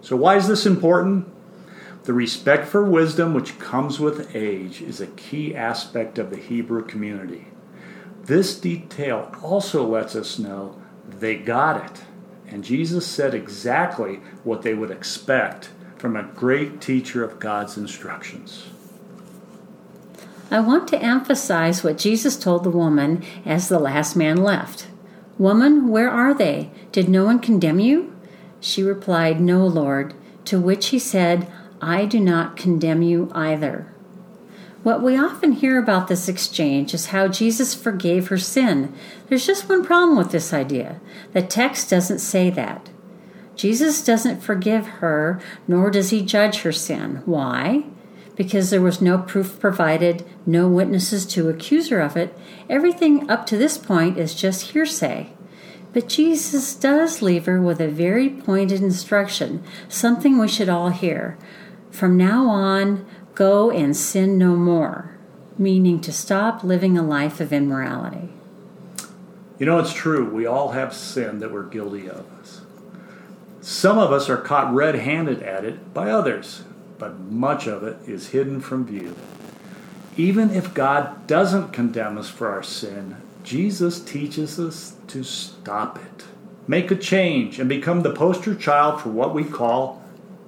So, 0.03 0.17
why 0.17 0.37
is 0.37 0.49
this 0.49 0.67
important? 0.67 1.29
The 2.05 2.13
respect 2.13 2.67
for 2.67 2.83
wisdom 2.83 3.33
which 3.33 3.59
comes 3.61 4.01
with 4.01 4.35
age 4.35 4.83
is 4.83 5.01
a 5.01 5.07
key 5.07 5.55
aspect 5.55 6.19
of 6.19 6.31
the 6.31 6.37
Hebrew 6.37 6.85
community. 6.85 7.47
This 8.25 8.59
detail 8.59 9.35
also 9.43 9.87
lets 9.87 10.17
us 10.17 10.39
know 10.39 10.81
they 11.07 11.37
got 11.37 11.85
it, 11.85 12.03
and 12.49 12.65
Jesus 12.65 13.07
said 13.07 13.35
exactly 13.35 14.21
what 14.43 14.63
they 14.63 14.75
would 14.75 14.91
expect 14.91 15.71
from 15.97 16.17
a 16.17 16.25
great 16.25 16.81
teacher 16.81 17.23
of 17.23 17.39
God's 17.39 17.77
instructions. 17.77 18.67
I 20.51 20.61
want 20.61 20.89
to 20.89 21.03
emphasize 21.03 21.83
what 21.83 21.99
Jesus 21.99 22.37
told 22.37 22.65
the 22.65 22.71
woman 22.71 23.25
as 23.47 23.69
the 23.69 23.79
last 23.79 24.17
man 24.17 24.37
left. 24.37 24.89
Woman, 25.39 25.89
where 25.89 26.11
are 26.11 26.35
they? 26.35 26.71
Did 26.91 27.09
no 27.09 27.25
one 27.25 27.39
condemn 27.39 27.81
you? 27.81 28.15
She 28.61 28.83
replied, 28.83 29.41
No, 29.41 29.67
Lord. 29.67 30.15
To 30.47 30.61
which 30.61 30.89
he 30.89 30.99
said, 30.99 31.51
I 31.83 32.07
do 32.07 32.21
not 32.21 32.57
condemn 32.57 33.03
you 33.03 33.29
either. 33.35 33.93
What 34.85 35.03
we 35.03 35.17
often 35.17 35.53
hear 35.53 35.79
about 35.79 36.09
this 36.09 36.29
exchange 36.29 36.95
is 36.95 37.07
how 37.07 37.29
Jesus 37.29 37.75
forgave 37.75 38.29
her 38.29 38.39
sin. 38.39 38.95
There's 39.29 39.47
just 39.47 39.69
one 39.69 39.85
problem 39.85 40.17
with 40.17 40.31
this 40.31 40.53
idea. 40.53 41.01
The 41.33 41.43
text 41.43 41.91
doesn't 41.91 42.21
say 42.21 42.51
that. 42.51 42.91
Jesus 43.57 44.03
doesn't 44.05 44.43
forgive 44.43 44.87
her, 44.87 45.41
nor 45.69 45.91
does 45.91 46.11
he 46.11 46.23
judge 46.23 46.63
her 46.63 46.73
sin. 46.73 47.23
Why? 47.27 47.85
Because 48.35 48.71
there 48.71 48.81
was 48.81 49.03
no 49.03 49.19
proof 49.19 49.61
provided, 49.61 50.25
no 50.47 50.69
witnesses 50.69 51.27
to 51.27 51.49
accuse 51.49 51.91
her 51.91 52.01
of 52.01 52.17
it. 52.17 52.37
Everything 52.69 53.29
up 53.29 53.45
to 53.47 53.57
this 53.57 53.77
point 53.77 54.19
is 54.19 54.35
just 54.35 54.71
hearsay. 54.71 55.31
But 55.93 56.09
Jesus 56.09 56.75
does 56.75 57.23
leave 57.23 57.47
her 57.47 57.61
with 57.61 57.81
a 57.81 57.89
very 57.89 58.31
pointed 58.31 58.83
instruction, 58.83 59.63
something 59.89 60.39
we 60.39 60.49
should 60.49 60.69
all 60.71 60.89
hear. 60.89 61.37
From 61.93 62.17
now 62.17 62.49
on, 62.49 63.05
go 63.35 63.71
and 63.71 63.95
sin 63.95 64.39
no 64.39 64.57
more, 64.57 65.15
meaning 65.59 66.01
to 66.01 66.11
stop 66.11 66.65
living 66.65 66.97
a 66.97 67.03
life 67.03 67.39
of 67.39 67.53
immorality. 67.53 68.31
You 69.59 69.67
know, 69.67 69.79
it's 69.79 69.93
true. 69.93 70.29
We 70.29 70.47
all 70.47 70.73
have 70.73 70.95
sin 70.95 71.39
that 71.41 71.53
we're 71.53 71.69
guilty 71.69 72.09
of. 72.09 72.25
Some 73.61 73.99
of 73.99 74.11
us 74.11 74.31
are 74.31 74.39
caught 74.39 74.73
red 74.73 74.97
handed 74.97 75.43
at 75.43 75.67
it 75.67 75.93
by 75.93 76.11
others, 76.11 76.63
but 76.99 77.21
much 77.21 77.67
of 77.67 77.85
it 77.85 77.99
is 78.09 78.31
hidden 78.31 78.61
from 78.61 78.87
view. 78.87 79.15
Even 80.17 80.51
if 80.51 80.75
God 80.75 81.27
doesn't 81.27 81.75
condemn 81.75 82.17
us 82.17 82.31
for 82.31 82.49
our 82.49 82.63
sin, 82.63 83.19
Jesus 83.45 84.01
teaches 84.01 84.59
us 84.59 84.97
to 85.09 85.23
stop 85.23 85.99
it, 85.99 86.25
make 86.67 86.91
a 86.91 86.97
change, 86.97 87.61
and 87.61 87.69
become 87.69 88.01
the 88.01 88.15
poster 88.15 88.55
child 88.55 89.01
for 89.01 89.11
what 89.11 89.35
we 89.35 89.45
call 89.45 90.03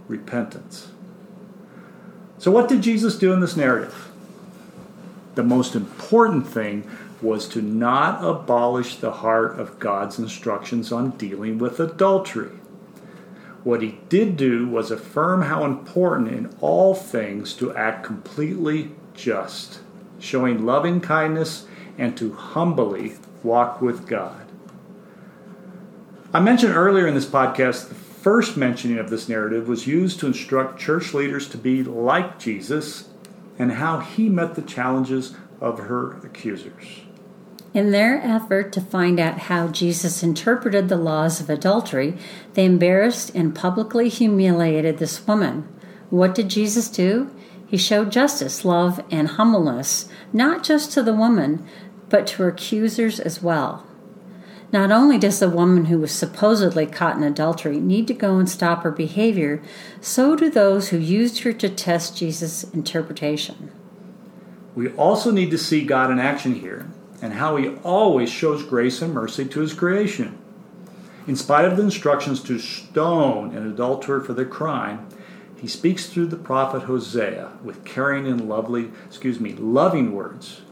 repentance. 0.09 0.89
So, 2.45 2.51
what 2.51 2.69
did 2.69 2.83
Jesus 2.83 3.17
do 3.17 3.33
in 3.33 3.41
this 3.41 3.57
narrative? 3.57 4.11
The 5.35 5.43
most 5.43 5.75
important 5.75 6.47
thing 6.47 6.87
was 7.23 7.49
to 7.49 7.63
not 7.63 8.23
abolish 8.23 8.97
the 8.97 9.13
heart 9.13 9.59
of 9.59 9.79
God's 9.79 10.19
instructions 10.19 10.93
on 10.93 11.13
dealing 11.13 11.57
with 11.57 11.81
adultery. 11.81 12.51
What 13.63 13.81
he 13.81 13.99
did 14.11 14.37
do 14.37 14.69
was 14.69 14.91
affirm 14.91 15.41
how 15.41 15.65
important 15.65 16.29
in 16.29 16.55
all 16.61 16.95
things 16.95 17.55
to 17.55 17.75
act 17.75 18.05
completely 18.05 18.91
just, 19.15 19.81
showing 20.21 20.67
loving 20.67 21.01
kindness 21.01 21.67
and 21.97 22.15
to 22.19 22.35
humbly 22.35 23.15
walk 23.43 23.81
with 23.81 24.07
God. 24.07 24.45
I 26.35 26.41
mentioned 26.41 26.77
earlier 26.77 27.07
in 27.07 27.15
this 27.15 27.25
podcast 27.25 27.89
first 28.25 28.57
mentioning 28.57 28.97
of 28.97 29.11
this 29.11 29.29
narrative 29.29 29.69
was 29.69 29.87
used 29.87 30.19
to 30.19 30.27
instruct 30.27 30.81
church 30.81 31.13
leaders 31.13 31.47
to 31.47 31.59
be 31.59 31.83
like 31.83 32.39
Jesus 32.39 33.11
and 33.59 33.73
how 33.73 34.01
he 34.01 34.31
met 34.31 34.55
the 34.55 34.63
challenges 34.63 35.35
of 35.61 35.79
her 35.79 36.17
accusers. 36.25 37.03
In 37.75 37.91
their 37.91 38.19
effort 38.23 38.73
to 38.73 38.81
find 38.81 39.21
out 39.21 39.41
how 39.41 39.69
Jesus 39.69 40.23
interpreted 40.23 40.89
the 40.89 40.97
laws 40.97 41.39
of 41.39 41.51
adultery, 41.51 42.17
they 42.55 42.65
embarrassed 42.65 43.31
and 43.35 43.55
publicly 43.55 44.09
humiliated 44.09 44.97
this 44.97 45.27
woman. 45.27 45.69
What 46.09 46.35
did 46.35 46.49
Jesus 46.49 46.89
do? 46.89 47.31
He 47.67 47.77
showed 47.77 48.11
justice, 48.11 48.65
love, 48.65 49.05
and 49.11 49.29
humbleness, 49.29 50.09
not 50.33 50.65
just 50.65 50.93
to 50.93 51.03
the 51.03 51.13
woman, 51.13 51.67
but 52.09 52.27
to 52.29 52.45
her 52.45 52.49
accusers 52.49 53.21
as 53.21 53.43
well. 53.43 53.85
Not 54.75 54.91
only 54.91 55.19
does 55.19 55.39
the 55.39 55.49
woman 55.49 55.85
who 55.85 56.01
was 56.01 56.11
supposedly 56.11 56.85
caught 56.85 57.17
in 57.17 57.23
adultery 57.23 57.79
need 57.79 58.09
to 58.09 58.13
go 58.13 58.39
and 58.39 58.51
stop 58.51 58.83
her 58.83 58.91
behavior, 58.91 59.63
so 60.01 60.35
do 60.35 60.51
those 60.51 60.89
who 60.89 60.97
used 60.97 61.45
her 61.45 61.53
to 61.53 61.69
test 61.69 62.17
Jesus' 62.17 62.65
interpretation. 62.65 63.71
We 64.75 64.89
also 64.95 65.31
need 65.31 65.53
to 65.53 65.59
see 65.59 65.85
God 65.85 66.11
in 66.11 66.19
action 66.19 66.57
here 66.57 66.89
and 67.23 67.35
how 67.35 67.55
he 67.55 67.69
always 67.85 68.31
shows 68.31 68.65
grace 68.65 69.01
and 69.01 69.15
mercy 69.15 69.45
to 69.45 69.61
his 69.61 69.73
creation. 69.73 70.37
In 71.29 71.37
spite 71.37 71.67
of 71.67 71.77
the 71.77 71.85
instructions 71.85 72.43
to 72.43 72.59
stone 72.59 73.55
an 73.55 73.71
adulterer 73.71 74.23
for 74.23 74.33
their 74.33 74.45
crime, 74.45 75.07
he 75.57 75.69
speaks 75.69 76.07
through 76.07 76.27
the 76.27 76.37
prophet 76.37 76.83
Hosea 76.83 77.53
with 77.63 77.85
caring 77.85 78.27
and 78.27 78.49
lovely, 78.49 78.91
excuse 79.07 79.39
me, 79.39 79.53
loving 79.53 80.11
words. 80.11 80.63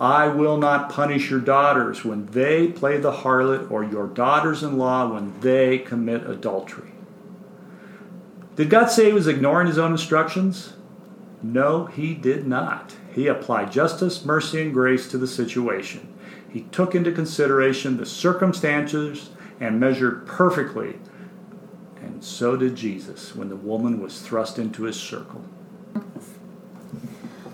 I 0.00 0.26
will 0.26 0.56
not 0.56 0.90
punish 0.90 1.30
your 1.30 1.40
daughters 1.40 2.04
when 2.04 2.26
they 2.26 2.68
play 2.68 2.96
the 2.98 3.12
harlot 3.12 3.70
or 3.70 3.84
your 3.84 4.08
daughters-in-law 4.08 5.14
when 5.14 5.38
they 5.40 5.78
commit 5.78 6.28
adultery. 6.28 6.90
Did 8.56 8.70
God 8.70 8.86
say 8.86 9.06
he 9.06 9.12
was 9.12 9.28
ignoring 9.28 9.66
his 9.66 9.78
own 9.78 9.92
instructions? 9.92 10.74
No, 11.42 11.86
he 11.86 12.14
did 12.14 12.46
not. 12.46 12.94
He 13.12 13.26
applied 13.26 13.70
justice, 13.70 14.24
mercy, 14.24 14.62
and 14.62 14.72
grace 14.72 15.08
to 15.08 15.18
the 15.18 15.28
situation. 15.28 16.12
He 16.48 16.62
took 16.62 16.94
into 16.94 17.12
consideration 17.12 17.96
the 17.96 18.06
circumstances 18.06 19.30
and 19.60 19.78
measured 19.78 20.26
perfectly. 20.26 20.96
And 22.00 22.22
so 22.24 22.56
did 22.56 22.76
Jesus 22.76 23.34
when 23.34 23.48
the 23.48 23.56
woman 23.56 24.00
was 24.00 24.20
thrust 24.20 24.58
into 24.58 24.84
his 24.84 24.96
circle. 24.96 25.44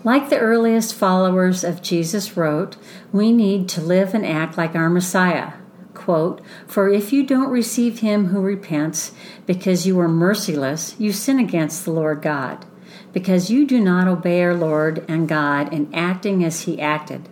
Like 0.03 0.31
the 0.31 0.39
earliest 0.39 0.95
followers 0.95 1.63
of 1.63 1.83
Jesus 1.83 2.37
wrote, 2.37 2.77
we 3.13 3.33
need 3.33 3.69
to 3.71 3.81
live 3.81 4.15
and 4.15 4.25
act 4.25 4.57
like 4.57 4.75
our 4.75 4.89
Messiah. 4.89 5.53
Quote, 5.93 6.41
For 6.67 6.89
if 6.89 7.13
you 7.13 7.27
don't 7.27 7.51
receive 7.51 7.99
him 7.99 8.27
who 8.27 8.41
repents 8.41 9.13
because 9.47 9.87
you 9.87 10.01
are 10.01 10.09
merciless, 10.09 10.97
you 10.99 11.13
sin 11.13 11.39
against 11.39 11.85
the 11.85 11.91
Lord 11.91 12.23
God 12.23 12.65
because 13.13 13.51
you 13.51 13.67
do 13.67 13.81
not 13.81 14.09
obey 14.09 14.43
our 14.43 14.55
Lord 14.55 15.05
and 15.09 15.29
God 15.29 15.73
in 15.73 15.93
acting 15.95 16.45
as 16.45 16.63
He 16.63 16.81
acted. 16.81 17.29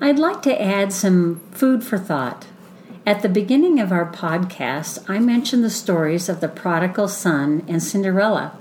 I'd 0.00 0.18
like 0.18 0.42
to 0.42 0.62
add 0.62 0.92
some 0.92 1.40
food 1.50 1.84
for 1.84 1.98
thought. 1.98 2.46
At 3.06 3.22
the 3.22 3.28
beginning 3.28 3.80
of 3.80 3.92
our 3.92 4.10
podcast, 4.10 5.04
I 5.08 5.18
mentioned 5.18 5.62
the 5.62 5.70
stories 5.70 6.28
of 6.28 6.40
the 6.40 6.48
prodigal 6.48 7.08
son 7.08 7.64
and 7.68 7.82
Cinderella. 7.82 8.56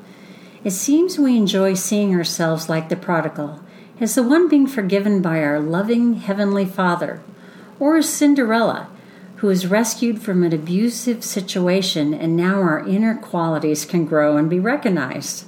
It 0.63 0.71
seems 0.71 1.19
we 1.19 1.35
enjoy 1.35 1.73
seeing 1.73 2.15
ourselves 2.15 2.69
like 2.69 2.87
the 2.87 2.95
prodigal, 2.95 3.59
as 3.99 4.15
the 4.15 4.23
one 4.23 4.47
being 4.47 4.65
forgiven 4.65 5.21
by 5.21 5.43
our 5.43 5.59
loving 5.59 6.13
Heavenly 6.13 6.63
Father, 6.63 7.21
or 7.81 7.97
as 7.97 8.07
Cinderella, 8.07 8.87
who 9.37 9.49
is 9.49 9.67
rescued 9.67 10.21
from 10.21 10.41
an 10.41 10.53
abusive 10.53 11.21
situation 11.21 12.13
and 12.13 12.37
now 12.37 12.61
our 12.61 12.79
inner 12.87 13.13
qualities 13.13 13.83
can 13.83 14.05
grow 14.05 14.37
and 14.37 14.49
be 14.49 14.57
recognized. 14.57 15.45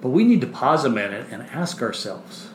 But 0.00 0.08
we 0.08 0.24
need 0.24 0.40
to 0.40 0.46
pause 0.46 0.86
a 0.86 0.90
minute 0.90 1.26
and 1.30 1.42
ask 1.42 1.82
ourselves 1.82 2.48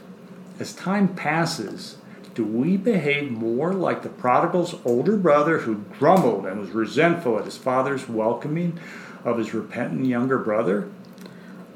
as 0.60 0.74
time 0.74 1.10
passes, 1.10 1.98
do 2.34 2.44
we 2.44 2.76
behave 2.76 3.32
more 3.32 3.74
like 3.74 4.02
the 4.02 4.10
prodigal's 4.10 4.76
older 4.84 5.16
brother 5.16 5.60
who 5.60 5.86
grumbled 6.00 6.48
and 6.48 6.60
was 6.60 6.72
resentful 6.72 7.38
at 7.38 7.46
his 7.46 7.58
father's 7.58 8.10
welcoming 8.10 8.80
of 9.24 9.38
his 9.38 9.54
repentant 9.54 10.08
younger 10.08 10.40
brother? 10.40 10.90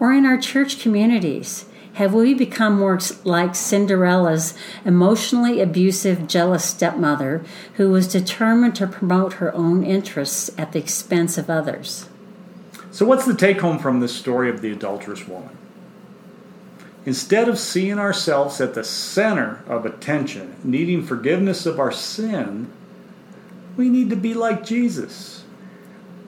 Or 0.04 0.12
in 0.12 0.26
our 0.26 0.38
church 0.38 0.82
communities, 0.82 1.63
have 1.94 2.13
we 2.13 2.34
become 2.34 2.78
more 2.78 3.00
like 3.24 3.56
Cinderella's 3.56 4.54
emotionally 4.84 5.62
abusive, 5.62 6.28
jealous 6.28 6.66
stepmother 6.66 7.46
who 7.76 7.89
was 7.89 8.12
determined 8.12 8.76
to 8.76 8.86
promote 8.86 9.36
her 9.36 9.56
own 9.56 9.86
interests 9.86 10.52
at 10.58 10.74
the 10.74 10.80
expense 10.80 11.38
of 11.38 11.50
others? 11.50 12.10
So, 12.92 13.06
what's 13.06 13.26
the 13.26 13.34
take 13.34 13.62
home 13.62 13.80
from 13.80 14.02
this 14.02 14.13
story 14.13 14.50
of 14.50 14.60
the 14.60 14.74
adulterous 14.74 15.26
woman? 15.26 15.58
Instead 17.06 17.48
of 17.48 17.58
seeing 17.58 17.98
ourselves 17.98 18.60
at 18.60 18.74
the 18.74 18.84
center 18.84 19.63
of 19.68 19.86
attention, 19.86 20.58
needing 20.66 21.02
forgiveness 21.02 21.66
of 21.66 21.80
our 21.80 21.94
sin, 21.94 22.70
we 23.78 23.88
need 23.88 24.10
to 24.10 24.18
be 24.18 24.34
like 24.34 24.66
Jesus. 24.66 25.42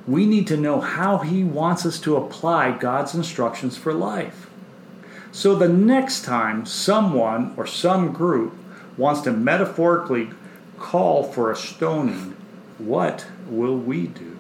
We 0.08 0.26
need 0.26 0.48
to 0.48 0.58
know 0.58 0.82
how 0.82 1.20
He 1.20 1.44
wants 1.44 1.86
us 1.86 2.00
to 2.02 2.15
apply 2.18 2.78
God's 2.78 3.15
instructions 3.15 3.78
for 3.78 3.94
life. 3.94 4.50
So 5.32 5.56
the 5.56 5.68
next 5.68 6.24
time 6.24 6.65
someone 6.65 7.54
or 7.58 7.68
some 7.68 8.13
group 8.13 8.54
wants 8.98 9.22
to 9.22 9.32
metaphorically 9.32 10.30
call 10.78 11.24
for 11.24 11.52
a 11.52 11.56
stoning, 11.56 12.38
what 12.78 13.26
will 13.48 13.78
we 13.78 14.08
do? 14.08 14.39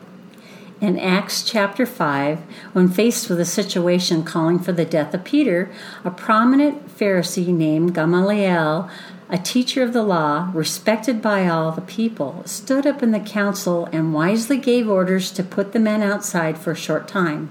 In 0.81 0.99
Acts 0.99 1.41
chapter 1.43 1.85
5, 1.85 2.39
when 2.73 2.89
faced 2.89 3.29
with 3.29 3.39
a 3.39 3.45
situation 3.45 4.23
calling 4.23 4.59
for 4.59 4.73
the 4.73 4.85
death 4.85 5.13
of 5.13 5.23
Peter, 5.23 5.71
a 6.03 6.11
prominent 6.11 6.89
Pharisee 6.89 7.47
named 7.47 7.95
Gamaliel, 7.95 8.89
a 9.27 9.37
teacher 9.39 9.81
of 9.81 9.91
the 9.91 10.03
law, 10.03 10.51
respected 10.53 11.21
by 11.21 11.47
all 11.47 11.71
the 11.71 11.81
people, 11.81 12.43
stood 12.45 12.85
up 12.85 13.01
in 13.01 13.11
the 13.11 13.19
council 13.19 13.89
and 13.91 14.13
wisely 14.13 14.57
gave 14.57 14.87
orders 14.87 15.31
to 15.31 15.43
put 15.43 15.73
the 15.73 15.79
men 15.79 16.03
outside 16.03 16.57
for 16.57 16.71
a 16.71 16.75
short 16.75 17.07
time. 17.07 17.49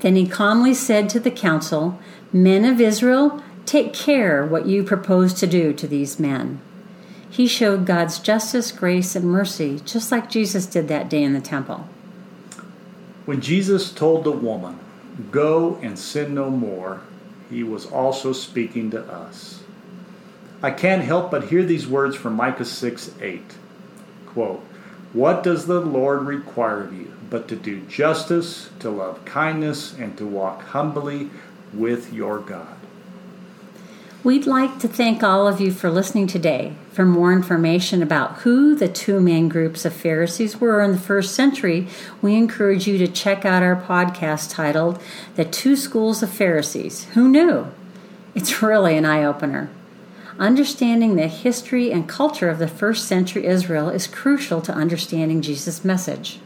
Then 0.00 0.16
he 0.16 0.26
calmly 0.26 0.72
said 0.72 1.10
to 1.10 1.20
the 1.20 1.30
council, 1.30 1.98
Men 2.32 2.64
of 2.64 2.80
Israel, 2.80 3.42
take 3.66 3.92
care 3.92 4.44
what 4.44 4.66
you 4.66 4.82
propose 4.82 5.34
to 5.34 5.46
do 5.46 5.74
to 5.74 5.86
these 5.86 6.18
men. 6.18 6.60
He 7.28 7.46
showed 7.46 7.84
God's 7.84 8.18
justice, 8.18 8.72
grace, 8.72 9.14
and 9.14 9.26
mercy, 9.26 9.80
just 9.84 10.10
like 10.10 10.30
Jesus 10.30 10.64
did 10.64 10.88
that 10.88 11.10
day 11.10 11.22
in 11.22 11.34
the 11.34 11.40
temple. 11.40 11.86
When 13.26 13.42
Jesus 13.42 13.92
told 13.92 14.24
the 14.24 14.32
woman, 14.32 14.78
Go 15.30 15.78
and 15.82 15.98
sin 15.98 16.32
no 16.32 16.48
more, 16.48 17.00
he 17.50 17.62
was 17.62 17.86
also 17.86 18.32
speaking 18.32 18.90
to 18.92 19.02
us. 19.02 19.62
I 20.62 20.70
can't 20.70 21.04
help 21.04 21.30
but 21.30 21.48
hear 21.48 21.64
these 21.64 21.86
words 21.86 22.16
from 22.16 22.34
Micah 22.34 22.64
6 22.64 23.12
8. 23.20 23.42
Quote, 24.26 24.64
What 25.12 25.42
does 25.42 25.66
the 25.66 25.80
Lord 25.80 26.22
require 26.22 26.82
of 26.82 26.92
you 26.92 27.12
but 27.30 27.48
to 27.48 27.56
do 27.56 27.80
justice, 27.82 28.70
to 28.80 28.90
love 28.90 29.24
kindness, 29.24 29.94
and 29.94 30.16
to 30.18 30.26
walk 30.26 30.62
humbly 30.68 31.30
with 31.72 32.12
your 32.12 32.38
God. 32.38 32.74
We'd 34.24 34.46
like 34.46 34.78
to 34.80 34.88
thank 34.88 35.22
all 35.22 35.46
of 35.46 35.60
you 35.60 35.70
for 35.70 35.90
listening 35.90 36.26
today. 36.26 36.74
For 36.92 37.04
more 37.04 37.32
information 37.32 38.02
about 38.02 38.38
who 38.38 38.74
the 38.74 38.88
two 38.88 39.20
main 39.20 39.48
groups 39.48 39.84
of 39.84 39.92
Pharisees 39.92 40.60
were 40.60 40.82
in 40.82 40.92
the 40.92 40.98
first 40.98 41.34
century, 41.34 41.86
we 42.20 42.34
encourage 42.34 42.88
you 42.88 42.98
to 42.98 43.06
check 43.06 43.44
out 43.44 43.62
our 43.62 43.80
podcast 43.80 44.50
titled 44.50 45.00
The 45.36 45.44
Two 45.44 45.76
Schools 45.76 46.22
of 46.22 46.30
Pharisees. 46.30 47.04
Who 47.14 47.28
knew? 47.28 47.68
It's 48.34 48.60
really 48.60 48.96
an 48.96 49.04
eye 49.04 49.24
opener. 49.24 49.70
Understanding 50.38 51.16
the 51.16 51.26
history 51.26 51.90
and 51.90 52.08
culture 52.08 52.48
of 52.48 52.60
the 52.60 52.68
first 52.68 53.08
century 53.08 53.44
Israel 53.44 53.88
is 53.88 54.06
crucial 54.06 54.60
to 54.60 54.72
understanding 54.72 55.42
Jesus' 55.42 55.84
message. 55.84 56.38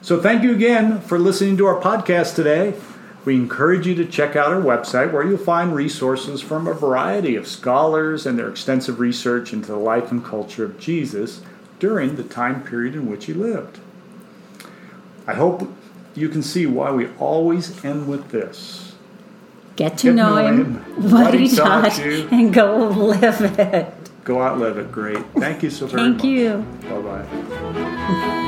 So, 0.00 0.20
thank 0.20 0.42
you 0.42 0.52
again 0.52 1.00
for 1.00 1.18
listening 1.18 1.58
to 1.58 1.66
our 1.66 1.80
podcast 1.80 2.34
today. 2.34 2.74
We 3.26 3.36
encourage 3.36 3.86
you 3.86 3.94
to 3.96 4.06
check 4.06 4.34
out 4.34 4.52
our 4.52 4.62
website 4.62 5.12
where 5.12 5.24
you'll 5.24 5.36
find 5.36 5.74
resources 5.74 6.40
from 6.40 6.66
a 6.66 6.72
variety 6.72 7.36
of 7.36 7.46
scholars 7.46 8.24
and 8.24 8.38
their 8.38 8.48
extensive 8.48 8.98
research 8.98 9.52
into 9.52 9.68
the 9.68 9.76
life 9.76 10.10
and 10.10 10.24
culture 10.24 10.64
of 10.64 10.80
Jesus 10.80 11.42
during 11.78 12.16
the 12.16 12.24
time 12.24 12.64
period 12.64 12.94
in 12.94 13.08
which 13.08 13.26
he 13.26 13.34
lived. 13.34 13.78
I 15.26 15.34
hope 15.34 15.70
you 16.14 16.28
can 16.30 16.42
see 16.42 16.66
why 16.66 16.90
we 16.90 17.08
always 17.18 17.84
end 17.84 18.08
with 18.08 18.30
this. 18.30 18.91
Get 19.76 19.98
to, 19.98 20.08
Get 20.08 20.16
know, 20.16 20.34
know, 20.36 20.64
him, 20.64 21.10
what 21.10 21.34
he 21.34 21.48
taught, 21.48 21.98
you, 22.04 22.28
and 22.30 22.52
go 22.52 22.88
live 22.88 23.58
it. 23.58 23.94
Go 24.24 24.40
out 24.42 24.58
live 24.58 24.78
it. 24.78 24.92
Great. 24.92 25.24
Thank 25.34 25.62
you 25.62 25.70
so 25.70 25.86
very 25.86 26.02
Thank 26.02 26.14
much. 26.14 26.22
Thank 26.22 26.34
you. 26.34 26.58
Bye 26.88 27.24
bye. 27.24 28.38